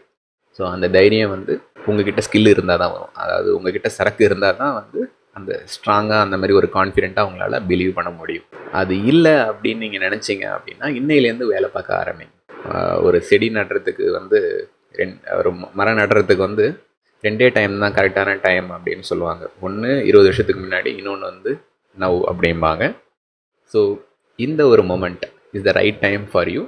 ஸோ 0.60 0.64
அந்த 0.74 0.86
தைரியம் 0.98 1.34
வந்து 1.36 1.54
உங்ககிட்ட 1.90 2.22
ஸ்கில் 2.28 2.52
இருந்தால் 2.54 2.82
தான் 2.84 2.94
வரும். 2.96 3.14
அதாவது 3.24 3.50
உங்ககிட்ட 3.58 3.90
சரக்கு 3.98 4.24
இருந்தால் 4.30 4.60
தான் 4.62 4.74
வந்து 4.80 5.00
அந்த 5.40 5.54
ஸ்ட்ராங்காக 5.74 6.26
அந்த 6.26 6.36
மாதிரி 6.40 6.54
ஒரு 6.60 6.68
கான்ஃபிடெண்ட்டாக 6.78 7.26
அவங்களால 7.26 7.60
பிலீவ் 7.70 7.94
பண்ண 7.98 8.12
முடியும். 8.20 8.48
அது 8.82 8.94
இல்லை 9.12 9.36
அப்படின்னு 9.50 9.84
நீங்கள் 9.86 10.06
நினச்சிங்க 10.08 10.46
அப்படின்னா 10.56 10.88
இன்னையிலேருந்து 11.00 11.48
வேலை 11.54 11.70
பார்க்க 11.76 12.02
ஆரம்பிங்க. 12.02 12.36
ஒரு 13.08 13.18
செடி 13.30 13.50
நடுறதுக்கு 13.58 14.06
வந்து 14.20 14.40
ரெண் 15.00 15.16
ஒரு 15.40 15.50
மரம் 15.80 16.00
நடுறதுக்கு 16.02 16.44
வந்து 16.50 16.66
ரெண்டே 17.24 17.48
டைம் 17.58 17.74
தான் 17.84 17.96
கரெக்டான 17.98 18.36
டைம் 18.48 18.68
அப்படின்னு 18.76 19.06
சொல்லுவாங்க. 19.12 19.44
ஒன்று 19.68 19.90
இருபது 20.10 20.30
வருஷத்துக்கு 20.30 20.62
முன்னாடி 20.66 20.90
இன்னொன்று 21.00 21.26
வந்து 21.32 21.52
நவ் 21.98 22.20
அப்படிம்பாங்க. 22.32 22.84
ஸோ 23.74 23.82
இந்த 24.40 24.62
ஒரு 24.74 24.84
moment 24.92 25.26
is 25.58 25.66
the 25.68 25.72
right 25.80 26.00
time 26.06 26.24
for 26.34 26.52
you 26.56 26.62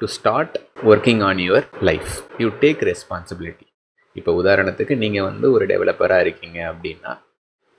to 0.00 0.08
start 0.16 0.56
working 0.92 1.22
on 1.28 1.40
your 1.46 1.66
life 1.90 2.12
you 2.42 2.48
take 2.64 2.82
responsibility 2.90 3.66
இப்போ 4.16 4.32
உதாரணத்துக்கு 4.40 4.94
நீங்கள் 5.04 5.26
வந்து 5.30 5.46
ஒரு 5.56 5.64
டெவலப்பராக 5.72 6.24
இருக்கீங்க 6.24 6.58
அப்படின்னா 6.72 7.12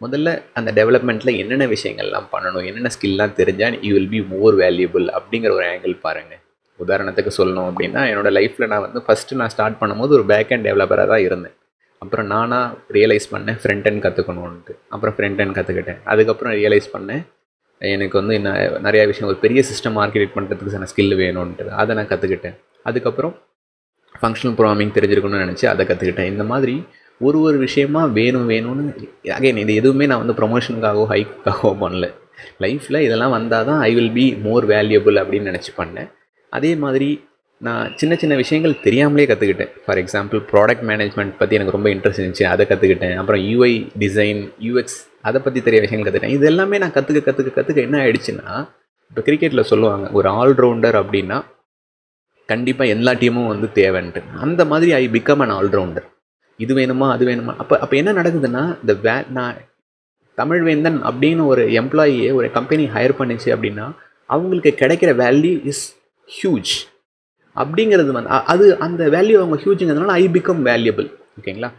முதல்ல 0.01 0.29
அந்த 0.53 0.71
டெவலப்மெண்ட்டில் 0.71 1.38
என்னென்ன 1.38 1.65
விஷயங்கள்லாம் 1.65 2.27
பண்ணணும் 2.31 2.65
என்னென்ன 2.65 2.89
ஸ்கில்லாம் 2.95 3.38
தெரிஞ்சால் 3.38 3.77
you 3.81 3.93
will 3.93 4.12
be 4.15 4.19
more 4.33 4.55
valuable 4.55 5.05
அப்படிங்கிற 5.17 5.51
ஒரு 5.51 5.65
ஆங்கிள் 5.73 5.95
பாருங்கள் 6.01 6.41
உதாரணத்துக்கு 6.79 7.31
சொல்லணும் 7.38 7.69
அப்படின்னா 7.69 8.01
என்னோடய 8.10 8.33
லைஃப்பில் 8.38 8.67
நான் 8.67 8.83
வந்து 8.88 8.99
ஃபஸ்ட்டு 9.05 9.38
நான் 9.39 9.51
ஸ்டார்ட் 9.53 9.79
பண்ணும்போது 9.81 10.12
ஒரு 10.17 10.25
பேக் 10.25 10.51
அண்ட் 10.53 10.67
டெவலப்பராக 10.67 11.07
தான் 11.07 11.23
இருந்தேன். 11.27 11.55
அப்புறம் 12.01 12.27
நானாக 12.27 12.77
ரியலைஸ் 12.97 13.27
பண்ணேன் 13.31 13.57
ஃப்ரண்ட் 13.62 13.88
அண்ட் 13.89 14.03
கற்றுக்கணுன்ட்டு 14.05 14.73
அப்புறம் 14.89 15.15
ஃப்ரண்ட் 15.17 15.41
அண்ட் 15.43 15.55
கற்றுக்கிட்டேன் 15.57 15.99
அதுக்கப்புறம் 16.03 16.53
ரியலைஸ் 16.53 16.88
பண்ணேன் 16.93 17.23
எனக்கு 17.81 18.15
வந்து 18.19 18.33
என்ன 18.33 18.51
நிறையா 18.86 19.05
விஷயம் 19.12 19.29
ஒரு 19.29 19.39
பெரிய 19.45 19.63
சிஸ்டம் 19.69 19.97
மார்க்கெட் 19.99 20.36
பண்ணுறதுக்கு 20.36 20.73
சில 20.75 20.88
ஸ்கில் 20.91 21.17
வேணும்ன்ட்டு. 21.23 21.67
அதை 21.81 21.95
நான் 21.95 22.12
கற்றுக்கிட்டேன் 22.13 22.55
அதுக்கப்புறம் 22.89 23.33
ஃபங்க்ஷனல் 24.21 24.55
ப்ரோக்ராமிங் 24.60 24.93
தெரிஞ்சிருக்கணும்னு 24.97 25.43
நினச்சி 25.45 25.65
அதை 25.65 25.86
கற்றுக்கிட்டேன் 25.86 26.31
இந்த 26.33 26.43
மாதிரி 26.43 26.75
ஒரு 27.21 27.38
ஒரு 27.47 27.58
விஷயமா 27.65 28.01
வேணும் 28.17 28.49
வேணும்னு 28.51 28.84
அகைன் 29.38 29.62
இது 29.63 29.73
எதுவுமே 29.82 30.06
நான் 30.10 30.21
வந்து 30.23 30.36
ப்ரொமோஷனுக்காகவோ 30.39 31.06
ஹைக்காகவோ 31.13 31.71
பண்ணல. 31.84 32.08
லைஃப்பில் 32.63 33.03
இதெல்லாம் 33.06 33.34
வந்தால் 33.38 33.67
தான் 33.69 33.80
I 33.88 33.91
will 33.97 34.13
be 34.17 34.25
more 34.45 34.65
valuable 34.73 35.15
அப்படின்னு 35.21 35.49
நினச்சி 35.51 35.71
பண்ணேன். 35.80 36.10
அதே 36.53 36.71
மாதிரி 36.84 37.10
நான் 37.62 37.93
சின்ன 37.99 38.13
சின்ன 38.21 38.34
விஷயங்கள் 38.41 38.82
தெரியாமலே 38.84 39.25
கற்றுக்கிட்டேன் 39.30 39.71
ஃபார் 39.86 39.99
எக்ஸாம்பிள் 40.01 40.39
ப்ராடக்ட் 40.51 40.84
மேனேஜ்மெண்ட் 40.89 41.34
பற்றி 41.38 41.56
எனக்கு 41.56 41.75
ரொம்ப 41.75 41.89
இன்ட்ரெஸ்ட் 41.93 42.21
இருந்துச்சு 42.21 42.45
அதை 42.53 42.65
கற்றுக்கிட்டேன் 42.71 43.15
அப்புறம் 43.21 43.41
யூஐ 43.51 43.71
டிசைன் 44.03 44.41
யூஎக்ஸ் 44.67 44.97
அதை 45.21 45.41
பற்றி 45.45 45.62
தெரிய 45.67 45.80
விஷயங்கள் 45.86 46.08
கற்றுக்கிட்டேன் 46.08 46.38
இது 46.39 46.47
எல்லாமே 46.51 46.77
நான் 46.84 46.93
கற்றுக்க 46.97 47.21
கற்றுக்க 47.27 47.53
கற்றுக்க 47.58 47.88
என்ன 47.88 47.97
ஆயிடுச்சுன்னா 48.03 48.47
இப்போ 49.12 49.21
கிரிக்கெட்டில் 49.21 49.69
சொல்லுவாங்க 49.71 50.08
ஒரு 50.12 50.30
ஆல்ரவுண்டர் 50.41 50.97
அப்படின்னா 51.01 51.39
கண்டிப்பாக 52.49 52.93
எல்லா 52.95 53.12
டீமும் 53.13 53.51
வந்து 53.53 53.67
தேவைன்ட்டு. 53.80 54.21
அந்த 54.45 54.62
மாதிரி 54.65 54.91
ஐ 54.93 55.03
பிகம் 55.10 55.41
அன் 55.45 55.56
ஆல்ரவுண்டர் 55.60 56.08
இது 56.63 56.73
வேணுமா 56.79 57.07
அது 57.15 57.23
வேணுமா? 57.29 57.53
அப்போ 57.61 57.75
அப்போ 57.83 57.95
என்ன 58.01 58.13
நடக்குதுன்னா 58.19 58.63
இந்த 58.81 58.93
வே 59.05 59.15
நான் 59.37 59.57
தமிழ்வேந்தன் 60.37 60.99
அப்படின்னு 61.09 61.43
ஒரு 61.51 61.63
எம்ப்ளாயியை 61.81 62.29
ஒரு 62.39 62.47
கம்பெனி 62.57 62.85
ஹையர் 62.95 63.17
பண்ணிச்சு 63.19 63.49
அப்படின்னா 63.55 63.87
அவங்களுக்கு 64.29 64.71
கிடைக்கிற 64.81 65.11
வேல்யூ 65.23 65.55
இஸ் 65.71 65.83
ஹியூஜ் 66.27 66.73
அப்படிங்கிறது 67.55 68.11
வந்து 68.17 68.31
அது 68.53 68.65
அந்த 68.85 69.03
வேல்யூ 69.15 69.37
அவங்க 69.41 69.57
ஹியூஜுங்கிறதுனால 69.63 70.15
ஐ 70.21 70.25
பிகம் 70.37 70.63
வேல்யூபிள் 70.69 71.07
ஓகேங்களா 71.39 71.69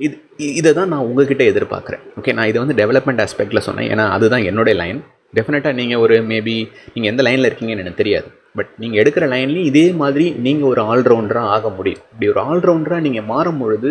இது 0.00 0.16
இதை 0.60 0.70
தான் 0.76 0.90
நான் 0.92 1.06
உங்ககிட்ட 1.08 1.42
எதிர்பார்க்குறேன். 1.52 2.02
ஓகே 2.18 2.32
நான் 2.36 2.48
இதை 2.50 2.58
வந்து 2.62 2.76
டெவலப்மெண்ட் 2.80 3.20
ஆஸ்பெக்டில் 3.24 3.66
சொன்னேன். 3.66 3.88
ஏன்னா 3.92 4.04
அதுதான் 4.16 4.44
என்னுடைய 4.50 4.74
லைன் 4.80 5.00
டெஃபினட்டாக 5.36 5.76
நீங்கள் 5.80 6.00
ஒரு 6.04 6.14
மேபி 6.30 6.54
நீங்கள் 6.94 7.10
எந்த 7.12 7.22
லைனில் 7.26 7.48
இருக்கீங்கன்னு 7.48 7.84
எனக்கு 7.84 8.00
தெரியாது. 8.00 8.28
பட் 8.58 8.70
நீங்கள் 8.82 9.00
எடுக்கிற 9.02 9.24
லைன்லேயும் 9.34 9.68
இதே 9.72 9.84
மாதிரி 10.00 10.26
நீங்கள் 10.46 10.70
ஒரு 10.72 10.82
ஆல்ரவுண்டராக 10.92 11.52
ஆக 11.56 11.68
முடியும். 11.78 12.02
இப்படி 12.12 12.28
ஒரு 12.32 12.40
ஆல்ரவுண்டராக 12.50 13.04
நீங்கள் 13.06 13.28
மாறும் 13.32 13.60
பொழுது 13.62 13.90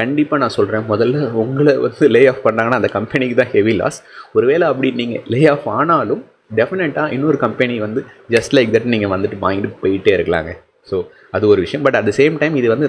கண்டிப்பாக 0.00 0.40
நான் 0.42 0.56
சொல்கிறேன் 0.58 0.84
முதல்ல 0.90 1.24
உங்களை 1.42 1.72
வந்து 1.86 2.04
லே 2.16 2.20
ஆஃப் 2.32 2.44
பண்ணாங்கன்னா 2.46 2.80
அந்த 2.80 2.90
கம்பெனிக்கு 2.98 3.36
தான் 3.40 3.50
ஹெவி 3.54 3.74
லாஸ் 3.80 3.98
ஒருவேளை 4.36 4.66
அப்படி 4.72 4.90
நீங்கள் 5.00 5.24
லே 5.34 5.40
ஆஃப் 5.54 5.66
ஆனாலும் 5.78 6.22
டெஃபினட்டாக 6.58 7.14
இன்னொரு 7.16 7.38
கம்பெனி 7.46 7.74
வந்து 7.86 8.00
ஜஸ்ட் 8.34 8.54
லைக் 8.56 8.72
தட் 8.76 8.92
நீங்கள் 8.94 9.12
வந்துட்டு 9.14 9.36
வாங்கிட்டு 9.44 9.80
போயிட்டே 9.82 10.12
இருக்கலாங்க. 10.16 10.52
ஸோ 10.90 10.96
அது 11.36 11.44
ஒரு 11.52 11.60
விஷயம். 11.64 11.84
But 11.86 11.96
at 11.98 12.08
the 12.08 12.12
same 12.20 12.34
time 12.40 12.54
இது 12.60 12.68
வந்து 12.72 12.86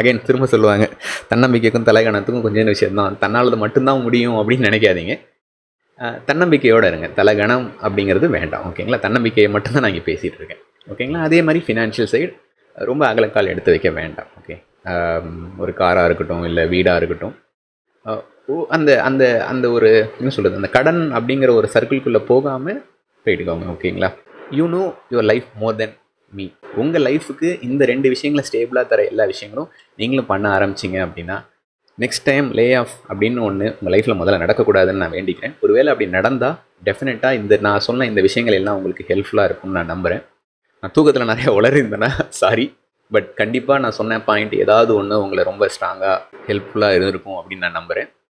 அகைன் 0.00 0.20
திரும்ப 0.28 0.46
சொல்லுவாங்க. 0.52 0.84
தன்னம்பிக்கைக்கும் 1.32 1.88
தலைகணத்துக்கும் 1.88 2.44
கொஞ்சம் 2.46 2.70
விஷயம் 2.74 3.00
தான் 3.00 3.16
தன்னால் 3.22 3.62
மட்டும்தான் 3.64 4.04
முடியும் 4.06 4.36
அப்படின்னு 4.40 4.68
நினைக்காதீங்க. 4.68 5.14
தன்னம்பிக்கையோடு 6.28 6.88
இருங்க. 6.90 7.08
தலைகணம் 7.18 7.66
அப்படிங்கிறது 7.86 8.26
வேண்டாம். 8.38 8.64
ஓகேங்களா 8.70 9.00
தன்னம்பிக்கையை 9.06 9.50
மட்டும்தான் 9.56 9.84
நான் 9.84 9.92
இங்கே 9.94 10.06
பேசிகிட்டு 10.10 10.40
இருக்கேன். 10.40 10.62
ஓகேங்களா 10.92 11.22
அதே 11.28 11.38
மாதிரி 11.48 11.60
ஃபினான்ஷியல் 11.66 12.10
சைடு 12.14 12.32
ரொம்ப 12.90 13.02
அகலக்கால் 13.10 13.52
எடுத்து 13.52 13.72
வைக்க 13.74 13.90
வேண்டாம். 14.00 14.30
ஓகே 14.40 14.56
ஒரு 15.58 15.72
காராக 15.74 16.04
இருக்கட்டும் 16.04 16.44
இல்லை 16.44 16.66
வீடாக 16.66 16.96
இருக்கட்டும். 16.96 17.34
ஓ- 18.46 18.66
அந்த 18.68 19.02
அந்த 19.02 19.44
அந்த 19.44 19.70
ஒரு 19.70 19.88
என்ன 20.18 20.30
சொல்கிறது 20.30 20.56
அந்த 20.56 20.68
கடன் 20.68 21.12
அப்படிங்கிற 21.14 21.50
ஒரு 21.50 21.68
சர்க்கிள்குள்ளே 21.74 22.24
போகாமல் 22.24 22.78
போயிட்டுக்கோங்க 23.26 23.66
ஓகேங்களா? 23.74 24.10
You 24.50 24.68
know 24.68 24.94
your 25.10 25.22
life 25.22 25.44
more 25.58 25.76
than 25.76 25.94
me 26.32 26.48
உங்கள் 26.74 27.02
லைஃபுக்கு 27.02 27.62
இந்த 27.62 27.84
ரெண்டு 27.84 28.08
விஷயங்களை 28.08 28.48
ஸ்டேபிளாக 28.48 28.86
தர 28.86 29.04
எல்லா 29.04 29.24
விஷயங்களும் 29.24 29.68
நீங்களும் 29.96 30.26
பண்ண 30.26 30.58
ஆரம்பிச்சிங்க 30.58 30.98
அப்படின்னா 31.06 31.36
நெக்ஸ்ட் 31.98 32.24
டைம் 32.24 32.50
லே 32.52 32.74
ஆஃப் 32.74 32.94
அப்படின்னு 33.08 33.40
ஒன்று 33.40 33.76
உங்கள் 33.80 33.92
லைஃப்பில் 33.94 34.18
முதல்ல 34.20 34.42
நடக்கக்கூடாதுன்னு 34.44 35.02
நான் 35.02 35.12
வேண்டிக்கிறேன். 35.12 35.54
ஒருவேளை 35.60 35.92
அப்படி 35.92 36.10
நடந்தால் 36.10 36.56
டெஃபினட்டாக 36.84 37.32
இந்த 37.32 37.56
நான் 37.60 37.80
சொன்ன 37.80 38.06
இந்த 38.06 38.20
விஷயங்கள் 38.20 38.58
எல்லாம் 38.58 38.76
உங்களுக்கு 38.76 39.04
ஹெல்ப்ஃபுல்லாக 39.08 39.44
இருக்கும்னு 39.44 39.78
நான் 39.78 39.86
நம்புகிறேன் 39.86 40.24
நான் 40.82 40.92
தூக்கத்தில் 40.92 41.24
நிறைய 41.24 41.60
உளறிருந்தேன்னா 41.60 42.10
சாரி 42.28 42.66
பட் 43.10 43.28
கண்டிப்பாக 43.34 43.80
நான் 43.80 43.92
சொன்ன 43.92 44.20
பாயிண்ட் 44.20 44.54
ஏதாவது 44.54 44.90
ஒன்று 44.94 45.22
உங்களை 45.22 45.42
ரொம்ப 45.44 45.64
ஸ்ட்ராங்காக 45.66 46.16
ஹெல்ப்ஃபுல்லாக 46.46 46.96
இருந்திருக்கும் 46.96 47.38
அப்படின்னு 47.38 47.66
நான் 47.66 47.78
நம்புகிறேன் 47.78 48.08